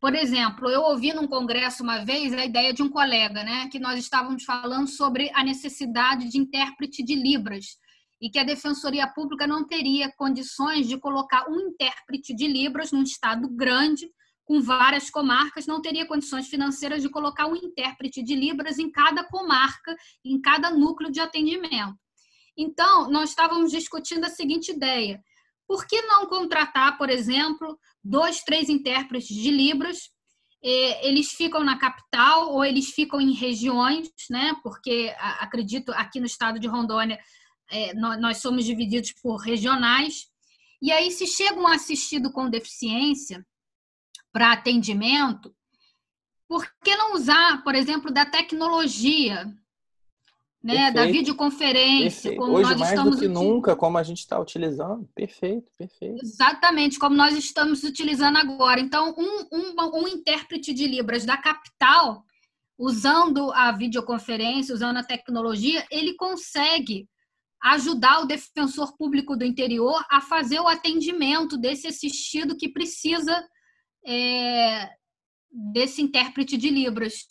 Por 0.00 0.14
exemplo, 0.14 0.70
eu 0.70 0.82
ouvi 0.82 1.12
num 1.12 1.26
congresso 1.26 1.82
uma 1.82 2.04
vez 2.04 2.32
a 2.32 2.44
ideia 2.44 2.72
de 2.72 2.84
um 2.84 2.88
colega, 2.88 3.42
né, 3.42 3.68
que 3.68 3.80
nós 3.80 3.98
estávamos 3.98 4.44
falando 4.44 4.86
sobre 4.86 5.28
a 5.34 5.42
necessidade 5.42 6.28
de 6.28 6.38
intérprete 6.38 7.02
de 7.02 7.16
Libras 7.16 7.78
e 8.20 8.30
que 8.30 8.38
a 8.38 8.44
Defensoria 8.44 9.08
Pública 9.08 9.44
não 9.44 9.66
teria 9.66 10.12
condições 10.16 10.86
de 10.86 10.96
colocar 10.98 11.50
um 11.50 11.58
intérprete 11.58 12.32
de 12.32 12.46
Libras 12.46 12.92
num 12.92 13.02
estado 13.02 13.48
grande, 13.48 14.08
com 14.44 14.60
várias 14.60 15.08
comarcas, 15.08 15.66
não 15.66 15.80
teria 15.80 16.06
condições 16.06 16.48
financeiras 16.48 17.02
de 17.02 17.08
colocar 17.08 17.46
um 17.46 17.56
intérprete 17.56 18.22
de 18.22 18.34
Libras 18.34 18.78
em 18.78 18.90
cada 18.90 19.24
comarca, 19.24 19.96
em 20.24 20.40
cada 20.40 20.70
núcleo 20.70 21.10
de 21.10 21.20
atendimento. 21.20 21.96
Então, 22.56 23.10
nós 23.10 23.30
estávamos 23.30 23.70
discutindo 23.70 24.24
a 24.24 24.30
seguinte 24.30 24.72
ideia: 24.72 25.22
por 25.66 25.86
que 25.86 26.02
não 26.02 26.26
contratar, 26.26 26.98
por 26.98 27.08
exemplo, 27.08 27.78
dois, 28.02 28.42
três 28.42 28.68
intérpretes 28.68 29.34
de 29.34 29.50
Libras? 29.50 30.10
Eles 30.62 31.32
ficam 31.32 31.64
na 31.64 31.76
capital 31.76 32.52
ou 32.52 32.64
eles 32.64 32.90
ficam 32.90 33.20
em 33.20 33.32
regiões, 33.32 34.08
né? 34.30 34.54
Porque 34.62 35.12
acredito 35.40 35.90
aqui 35.92 36.20
no 36.20 36.26
estado 36.26 36.60
de 36.60 36.68
Rondônia 36.68 37.18
é, 37.68 37.94
nós 37.94 38.38
somos 38.38 38.64
divididos 38.64 39.12
por 39.20 39.38
regionais. 39.38 40.26
E 40.80 40.92
aí, 40.92 41.10
se 41.10 41.26
chega 41.26 41.58
um 41.58 41.66
assistido 41.66 42.30
com 42.30 42.50
deficiência 42.50 43.44
para 44.32 44.52
atendimento, 44.52 45.54
por 46.48 46.66
que 46.82 46.96
não 46.96 47.14
usar, 47.14 47.62
por 47.62 47.74
exemplo, 47.74 48.12
da 48.12 48.26
tecnologia 48.26 49.44
né, 50.62 50.74
perfeito. 50.74 50.94
da 50.94 51.06
videoconferência, 51.06 52.30
perfeito. 52.30 52.36
como 52.36 52.52
Hoje, 52.52 52.70
nós 52.70 52.78
mais 52.78 52.90
estamos 52.92 53.16
do 53.16 53.22
que 53.22 53.28
nunca, 53.28 53.76
como 53.76 53.98
a 53.98 54.02
gente 54.02 54.18
está 54.18 54.38
utilizando. 54.38 55.08
Perfeito, 55.14 55.70
perfeito. 55.76 56.24
Exatamente, 56.24 56.98
como 56.98 57.16
nós 57.16 57.36
estamos 57.36 57.82
utilizando 57.82 58.38
agora. 58.38 58.80
Então, 58.80 59.14
um, 59.18 59.46
um, 59.52 60.02
um 60.02 60.08
intérprete 60.08 60.72
de 60.72 60.86
Libras 60.86 61.24
da 61.24 61.36
capital, 61.36 62.24
usando 62.78 63.52
a 63.52 63.72
videoconferência, 63.72 64.74
usando 64.74 64.98
a 64.98 65.04
tecnologia, 65.04 65.84
ele 65.90 66.14
consegue 66.14 67.08
ajudar 67.62 68.20
o 68.20 68.26
defensor 68.26 68.96
público 68.96 69.36
do 69.36 69.44
interior 69.44 70.04
a 70.10 70.20
fazer 70.20 70.60
o 70.60 70.68
atendimento 70.68 71.56
desse 71.56 71.86
assistido 71.86 72.56
que 72.56 72.68
precisa 72.68 73.44
é, 74.06 74.90
desse 75.50 76.02
intérprete 76.02 76.56
de 76.56 76.70
Libras. 76.70 77.26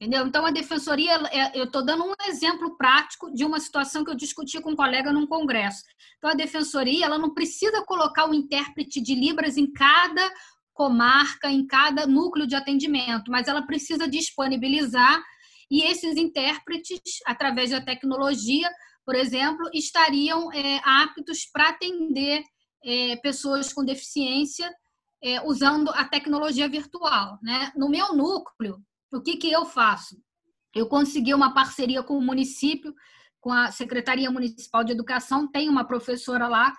Entendeu? 0.00 0.26
Então, 0.26 0.44
a 0.44 0.50
defensoria, 0.50 1.12
é, 1.30 1.56
eu 1.56 1.64
estou 1.64 1.84
dando 1.84 2.04
um 2.04 2.14
exemplo 2.26 2.76
prático 2.76 3.32
de 3.32 3.44
uma 3.44 3.60
situação 3.60 4.04
que 4.04 4.10
eu 4.10 4.16
discuti 4.16 4.60
com 4.60 4.70
um 4.70 4.76
colega 4.76 5.12
num 5.12 5.26
congresso. 5.26 5.84
Então, 6.18 6.30
a 6.30 6.34
defensoria, 6.34 7.06
ela 7.06 7.18
não 7.18 7.32
precisa 7.32 7.84
colocar 7.84 8.28
um 8.28 8.34
intérprete 8.34 9.00
de 9.00 9.14
Libras 9.14 9.56
em 9.56 9.72
cada 9.72 10.28
comarca, 10.72 11.48
em 11.48 11.64
cada 11.66 12.06
núcleo 12.06 12.46
de 12.46 12.56
atendimento, 12.56 13.30
mas 13.30 13.46
ela 13.46 13.62
precisa 13.62 14.08
disponibilizar 14.08 15.22
e 15.72 15.84
esses 15.84 16.18
intérpretes, 16.18 17.00
através 17.24 17.70
da 17.70 17.80
tecnologia, 17.80 18.70
por 19.06 19.14
exemplo, 19.14 19.70
estariam 19.72 20.52
é, 20.52 20.80
aptos 20.84 21.46
para 21.50 21.70
atender 21.70 22.42
é, 22.84 23.16
pessoas 23.16 23.72
com 23.72 23.82
deficiência 23.82 24.70
é, 25.22 25.40
usando 25.42 25.90
a 25.90 26.04
tecnologia 26.04 26.68
virtual. 26.68 27.38
Né? 27.42 27.72
No 27.76 27.88
meu 27.88 28.14
núcleo, 28.14 28.82
o 29.12 29.20
que, 29.20 29.36
que 29.36 29.50
eu 29.50 29.64
faço? 29.64 30.16
Eu 30.74 30.88
consegui 30.88 31.34
uma 31.34 31.54
parceria 31.54 32.02
com 32.02 32.16
o 32.16 32.22
município, 32.22 32.94
com 33.40 33.52
a 33.52 33.70
Secretaria 33.70 34.30
Municipal 34.30 34.82
de 34.84 34.92
Educação, 34.92 35.50
tem 35.50 35.68
uma 35.68 35.84
professora 35.84 36.48
lá 36.48 36.72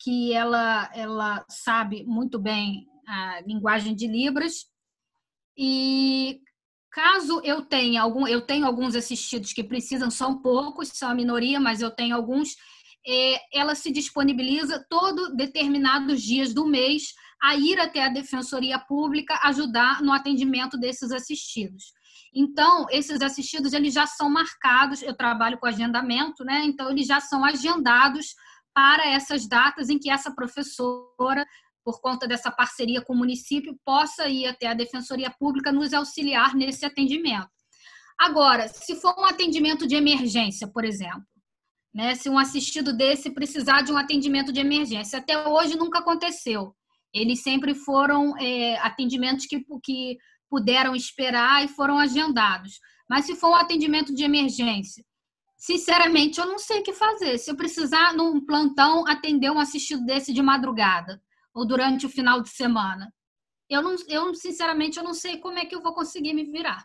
que 0.00 0.32
ela, 0.32 0.90
ela 0.94 1.44
sabe 1.48 2.04
muito 2.04 2.38
bem 2.38 2.86
a 3.06 3.40
linguagem 3.46 3.94
de 3.94 4.06
Libras. 4.06 4.66
E 5.56 6.40
caso 6.90 7.40
eu 7.44 7.62
tenha 7.62 8.02
algum, 8.02 8.26
eu 8.26 8.40
tenho 8.40 8.66
alguns 8.66 8.94
assistidos 8.94 9.52
que 9.52 9.64
precisam, 9.64 10.10
são 10.10 10.40
poucos, 10.40 10.88
são 10.88 11.10
a 11.10 11.14
minoria, 11.14 11.60
mas 11.60 11.80
eu 11.80 11.90
tenho 11.90 12.14
alguns, 12.14 12.56
é, 13.06 13.40
ela 13.52 13.74
se 13.74 13.90
disponibiliza 13.90 14.84
todo 14.88 15.34
determinados 15.34 16.22
dias 16.22 16.54
do 16.54 16.66
mês 16.66 17.12
a 17.44 17.54
ir 17.56 17.78
até 17.78 18.02
a 18.02 18.08
Defensoria 18.08 18.78
Pública 18.78 19.38
ajudar 19.42 20.00
no 20.00 20.14
atendimento 20.14 20.78
desses 20.78 21.12
assistidos. 21.12 21.92
Então, 22.34 22.86
esses 22.90 23.20
assistidos 23.20 23.74
eles 23.74 23.92
já 23.92 24.06
são 24.06 24.30
marcados, 24.30 25.02
eu 25.02 25.14
trabalho 25.14 25.58
com 25.58 25.66
agendamento, 25.66 26.42
né? 26.42 26.64
Então 26.64 26.90
eles 26.90 27.06
já 27.06 27.20
são 27.20 27.44
agendados 27.44 28.34
para 28.72 29.06
essas 29.10 29.46
datas 29.46 29.90
em 29.90 29.98
que 29.98 30.10
essa 30.10 30.34
professora, 30.34 31.46
por 31.84 32.00
conta 32.00 32.26
dessa 32.26 32.50
parceria 32.50 33.02
com 33.02 33.12
o 33.12 33.16
município, 33.16 33.78
possa 33.84 34.26
ir 34.26 34.46
até 34.46 34.68
a 34.68 34.74
Defensoria 34.74 35.30
Pública 35.38 35.70
nos 35.70 35.92
auxiliar 35.92 36.54
nesse 36.54 36.86
atendimento. 36.86 37.50
Agora, 38.18 38.68
se 38.68 38.96
for 38.96 39.14
um 39.18 39.26
atendimento 39.26 39.86
de 39.86 39.94
emergência, 39.94 40.66
por 40.66 40.82
exemplo, 40.82 41.26
né, 41.94 42.14
se 42.14 42.30
um 42.30 42.38
assistido 42.38 42.96
desse 42.96 43.30
precisar 43.30 43.82
de 43.82 43.92
um 43.92 43.98
atendimento 43.98 44.50
de 44.50 44.60
emergência, 44.60 45.18
até 45.18 45.46
hoje 45.46 45.76
nunca 45.76 45.98
aconteceu 45.98 46.74
eles 47.14 47.42
sempre 47.42 47.74
foram 47.74 48.36
é, 48.38 48.76
atendimentos 48.78 49.46
que, 49.46 49.64
que 49.82 50.18
puderam 50.50 50.96
esperar 50.96 51.64
e 51.64 51.68
foram 51.68 51.98
agendados. 51.98 52.80
Mas 53.08 53.26
se 53.26 53.36
for 53.36 53.50
um 53.50 53.54
atendimento 53.54 54.12
de 54.12 54.24
emergência, 54.24 55.04
sinceramente, 55.56 56.40
eu 56.40 56.46
não 56.46 56.58
sei 56.58 56.80
o 56.80 56.82
que 56.82 56.92
fazer. 56.92 57.38
Se 57.38 57.50
eu 57.50 57.56
precisar, 57.56 58.12
num 58.14 58.44
plantão, 58.44 59.06
atender 59.06 59.50
um 59.50 59.60
assistido 59.60 60.04
desse 60.04 60.32
de 60.32 60.42
madrugada 60.42 61.22
ou 61.54 61.64
durante 61.64 62.04
o 62.04 62.10
final 62.10 62.42
de 62.42 62.48
semana, 62.48 63.12
eu, 63.70 63.80
não, 63.80 63.94
eu 64.08 64.34
sinceramente, 64.34 64.98
eu 64.98 65.04
não 65.04 65.14
sei 65.14 65.38
como 65.38 65.58
é 65.58 65.64
que 65.64 65.74
eu 65.74 65.82
vou 65.82 65.94
conseguir 65.94 66.34
me 66.34 66.44
virar. 66.44 66.84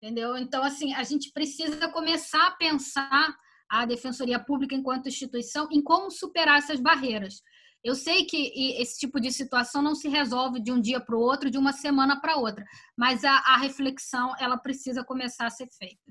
Entendeu? 0.00 0.36
Então, 0.36 0.62
assim, 0.62 0.94
a 0.94 1.02
gente 1.02 1.32
precisa 1.32 1.88
começar 1.88 2.46
a 2.46 2.52
pensar 2.52 3.36
a 3.68 3.84
Defensoria 3.84 4.38
Pública 4.38 4.74
enquanto 4.74 5.08
instituição 5.08 5.68
em 5.70 5.82
como 5.82 6.10
superar 6.10 6.58
essas 6.58 6.80
barreiras. 6.80 7.42
Eu 7.88 7.94
sei 7.94 8.26
que 8.26 8.52
esse 8.78 8.98
tipo 8.98 9.18
de 9.18 9.32
situação 9.32 9.80
não 9.80 9.94
se 9.94 10.10
resolve 10.10 10.60
de 10.60 10.70
um 10.70 10.78
dia 10.78 11.00
para 11.00 11.16
o 11.16 11.20
outro, 11.20 11.50
de 11.50 11.56
uma 11.56 11.72
semana 11.72 12.20
para 12.20 12.36
outra, 12.36 12.62
mas 12.94 13.24
a, 13.24 13.30
a, 13.30 13.56
reflexão 13.56 14.34
ela 14.38 14.58
precisa 14.58 15.02
começar 15.02 15.46
a 15.46 15.50
ser 15.50 15.68
feita. 15.68 16.02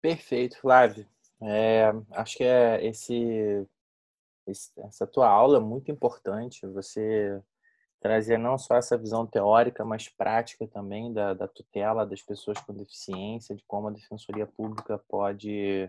Perfeito, 0.00 0.58
Flávio. 0.58 1.06
É, 1.40 1.92
acho 2.10 2.38
que 2.38 2.42
é 2.42 2.84
esse, 2.84 3.64
esse, 4.44 4.72
essa 4.80 5.06
tua 5.06 5.28
aula 5.28 5.58
é 5.58 5.60
muito 5.60 5.92
importante. 5.92 6.66
Você 6.66 7.40
trazer 8.00 8.36
não 8.36 8.58
só 8.58 8.74
essa 8.74 8.98
visão 8.98 9.24
teórica, 9.24 9.84
mas 9.84 10.08
prática 10.08 10.66
também 10.66 11.12
da, 11.12 11.34
da 11.34 11.46
tutela 11.46 12.04
das 12.04 12.20
pessoas 12.20 12.58
com 12.58 12.74
deficiência, 12.74 13.54
de 13.54 13.62
como 13.62 13.86
a 13.86 13.92
defensoria 13.92 14.48
pública 14.48 14.98
pode 15.08 15.88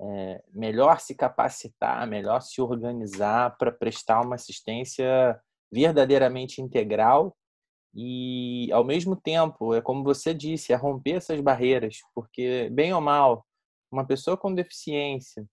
é, 0.00 0.42
melhor 0.52 1.00
se 1.00 1.14
capacitar, 1.14 2.06
melhor 2.06 2.40
se 2.40 2.60
organizar 2.60 3.56
para 3.56 3.72
prestar 3.72 4.20
uma 4.20 4.36
assistência 4.36 5.38
verdadeiramente 5.72 6.62
integral 6.62 7.36
e, 7.94 8.70
ao 8.72 8.84
mesmo 8.84 9.16
tempo, 9.16 9.74
é 9.74 9.80
como 9.80 10.04
você 10.04 10.32
disse, 10.32 10.72
é 10.72 10.76
romper 10.76 11.16
essas 11.16 11.40
barreiras, 11.40 11.98
porque, 12.14 12.68
bem 12.70 12.92
ou 12.92 13.00
mal, 13.00 13.44
uma 13.90 14.06
pessoa 14.06 14.36
com 14.36 14.54
deficiência 14.54 15.44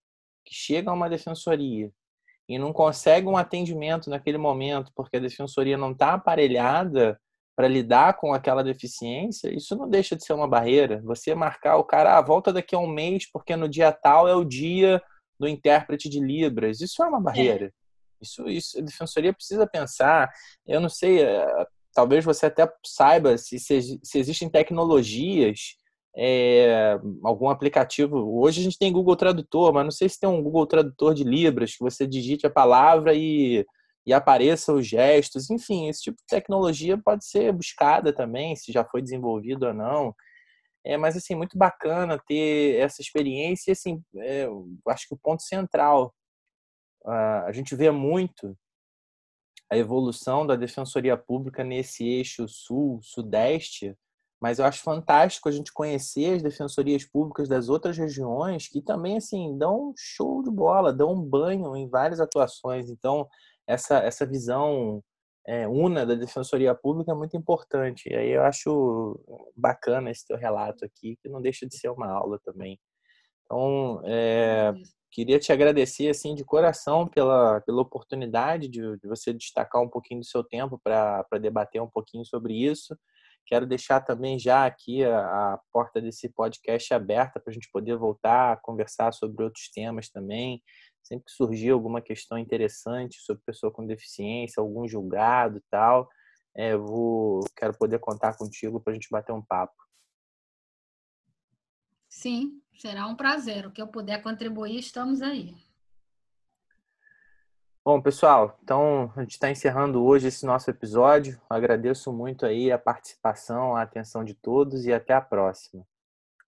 que 0.45 0.53
chega 0.53 0.91
a 0.91 0.93
uma 0.93 1.09
defensoria 1.09 1.91
e 2.47 2.59
não 2.59 2.71
consegue 2.71 3.27
um 3.27 3.37
atendimento 3.37 4.09
naquele 4.09 4.37
momento 4.37 4.91
porque 4.95 5.17
a 5.17 5.19
defensoria 5.19 5.77
não 5.77 5.91
está 5.91 6.13
aparelhada 6.13 7.19
para 7.55 7.67
lidar 7.67 8.17
com 8.17 8.33
aquela 8.33 8.63
deficiência, 8.63 9.53
isso 9.55 9.75
não 9.75 9.89
deixa 9.89 10.15
de 10.15 10.25
ser 10.25 10.33
uma 10.33 10.47
barreira. 10.47 11.01
Você 11.05 11.33
marcar 11.33 11.77
o 11.77 11.83
cara, 11.83 12.17
ah, 12.17 12.21
volta 12.21 12.51
daqui 12.51 12.75
a 12.75 12.79
um 12.79 12.87
mês, 12.87 13.29
porque 13.31 13.55
no 13.55 13.69
dia 13.69 13.91
tal 13.91 14.27
é 14.27 14.35
o 14.35 14.43
dia 14.43 15.01
do 15.39 15.47
intérprete 15.47 16.09
de 16.09 16.19
Libras. 16.19 16.81
Isso 16.81 17.01
é 17.01 17.07
uma 17.07 17.21
barreira. 17.21 17.67
É. 17.67 17.71
Isso, 18.21 18.47
isso 18.47 18.79
a 18.79 18.81
defensoria 18.81 19.33
precisa 19.33 19.65
pensar. 19.65 20.29
Eu 20.67 20.81
não 20.81 20.89
sei, 20.89 21.21
eh, 21.21 21.67
talvez 21.93 22.25
você 22.25 22.47
até 22.47 22.69
saiba 22.85 23.37
se, 23.37 23.59
se, 23.59 23.99
se 24.03 24.19
existem 24.19 24.49
tecnologias, 24.49 25.77
é, 26.17 26.97
algum 27.23 27.49
aplicativo. 27.49 28.39
Hoje 28.39 28.61
a 28.61 28.63
gente 28.63 28.77
tem 28.77 28.91
Google 28.91 29.15
Tradutor, 29.15 29.73
mas 29.73 29.83
não 29.83 29.91
sei 29.91 30.07
se 30.07 30.19
tem 30.19 30.29
um 30.29 30.41
Google 30.41 30.65
Tradutor 30.65 31.13
de 31.13 31.23
Libras 31.23 31.73
que 31.73 31.83
você 31.83 32.07
digite 32.07 32.47
a 32.47 32.49
palavra 32.49 33.13
e 33.13 33.65
e 34.05 34.13
apareçam 34.13 34.75
os 34.75 34.87
gestos, 34.87 35.49
enfim, 35.49 35.89
esse 35.89 36.03
tipo 36.03 36.17
de 36.17 36.25
tecnologia 36.27 36.97
pode 36.97 37.25
ser 37.25 37.51
buscada 37.51 38.13
também, 38.13 38.55
se 38.55 38.71
já 38.71 38.85
foi 38.85 39.01
desenvolvido 39.01 39.65
ou 39.67 39.73
não. 39.73 40.15
É, 40.85 40.97
mas 40.97 41.17
assim, 41.17 41.33
muito 41.33 41.57
bacana 41.57 42.21
ter 42.27 42.79
essa 42.79 43.01
experiência, 43.01 43.71
e, 43.71 43.73
assim, 43.73 44.03
é, 44.17 44.47
acho 44.89 45.07
que 45.07 45.15
o 45.15 45.19
ponto 45.19 45.41
central, 45.41 46.13
a 47.05 47.51
gente 47.51 47.75
vê 47.75 47.91
muito 47.91 48.57
a 49.71 49.77
evolução 49.77 50.45
da 50.45 50.55
defensoria 50.55 51.17
pública 51.17 51.63
nesse 51.63 52.07
eixo 52.07 52.47
sul-sudeste, 52.47 53.95
mas 54.41 54.59
eu 54.59 54.65
acho 54.65 54.83
fantástico 54.83 55.49
a 55.49 55.51
gente 55.51 55.73
conhecer 55.73 56.35
as 56.35 56.43
defensorias 56.43 57.03
públicas 57.03 57.47
das 57.47 57.67
outras 57.67 57.97
regiões 57.97 58.67
que 58.67 58.81
também 58.81 59.17
assim 59.17 59.57
dão 59.57 59.89
um 59.89 59.93
show 59.97 60.43
de 60.43 60.51
bola, 60.51 60.93
dão 60.93 61.13
um 61.13 61.21
banho 61.21 61.75
em 61.75 61.89
várias 61.89 62.19
atuações. 62.19 62.89
Então, 62.89 63.27
essa, 63.67 63.99
essa 63.99 64.25
visão 64.25 65.03
é, 65.47 65.67
una 65.67 66.05
da 66.05 66.15
Defensoria 66.15 66.73
Pública 66.73 67.11
é 67.11 67.15
muito 67.15 67.37
importante. 67.37 68.09
E 68.09 68.15
aí 68.15 68.29
eu 68.31 68.43
acho 68.43 69.19
bacana 69.55 70.09
esse 70.09 70.25
teu 70.25 70.37
relato 70.37 70.83
aqui, 70.83 71.17
que 71.21 71.29
não 71.29 71.41
deixa 71.41 71.67
de 71.67 71.77
ser 71.77 71.89
uma 71.89 72.07
aula 72.07 72.39
também. 72.43 72.79
Então, 73.45 74.01
é, 74.05 74.73
queria 75.11 75.39
te 75.39 75.51
agradecer 75.51 76.09
assim 76.09 76.33
de 76.33 76.43
coração 76.43 77.07
pela, 77.07 77.61
pela 77.61 77.81
oportunidade 77.81 78.67
de, 78.67 78.81
de 78.97 79.07
você 79.07 79.31
destacar 79.33 79.81
um 79.81 79.89
pouquinho 79.89 80.21
do 80.21 80.25
seu 80.25 80.43
tempo 80.43 80.79
para 80.83 81.23
debater 81.39 81.81
um 81.81 81.89
pouquinho 81.89 82.25
sobre 82.25 82.53
isso. 82.53 82.97
Quero 83.45 83.67
deixar 83.67 84.01
também 84.01 84.39
já 84.39 84.65
aqui 84.65 85.03
a, 85.05 85.19
a 85.19 85.59
porta 85.71 86.01
desse 86.01 86.27
podcast 86.29 86.91
aberta 86.91 87.39
para 87.39 87.51
a 87.51 87.53
gente 87.53 87.69
poder 87.71 87.95
voltar 87.95 88.53
a 88.53 88.57
conversar 88.57 89.13
sobre 89.13 89.43
outros 89.43 89.69
temas 89.69 90.09
também. 90.09 90.63
Sempre 91.05 91.25
que 91.25 91.31
surgir 91.31 91.69
alguma 91.69 92.01
questão 92.01 92.35
interessante 92.35 93.19
sobre 93.21 93.43
pessoa 93.45 93.71
com 93.71 93.85
deficiência, 93.85 94.59
algum 94.59 94.87
julgado 94.87 95.59
e 95.59 95.61
tal, 95.69 96.09
é, 96.55 96.73
eu 96.73 96.83
vou, 96.83 97.41
quero 97.55 97.77
poder 97.77 97.99
contar 97.99 98.35
contigo 98.35 98.81
para 98.81 98.91
a 98.91 98.93
gente 98.95 99.07
bater 99.11 99.31
um 99.31 99.41
papo. 99.41 99.75
Sim, 102.09 102.59
será 102.75 103.05
um 103.05 103.15
prazer. 103.15 103.67
O 103.67 103.71
que 103.71 103.79
eu 103.79 103.87
puder 103.87 104.23
contribuir, 104.23 104.79
estamos 104.79 105.21
aí. 105.21 105.55
Bom, 107.83 108.01
pessoal, 108.01 108.57
então 108.63 109.13
a 109.15 109.21
gente 109.21 109.33
está 109.33 109.51
encerrando 109.51 110.03
hoje 110.03 110.29
esse 110.29 110.43
nosso 110.43 110.71
episódio. 110.71 111.39
Agradeço 111.47 112.11
muito 112.11 112.47
aí 112.47 112.71
a 112.71 112.79
participação, 112.79 113.75
a 113.75 113.83
atenção 113.83 114.23
de 114.23 114.33
todos 114.33 114.87
e 114.87 114.93
até 114.93 115.13
a 115.13 115.21
próxima. 115.21 115.85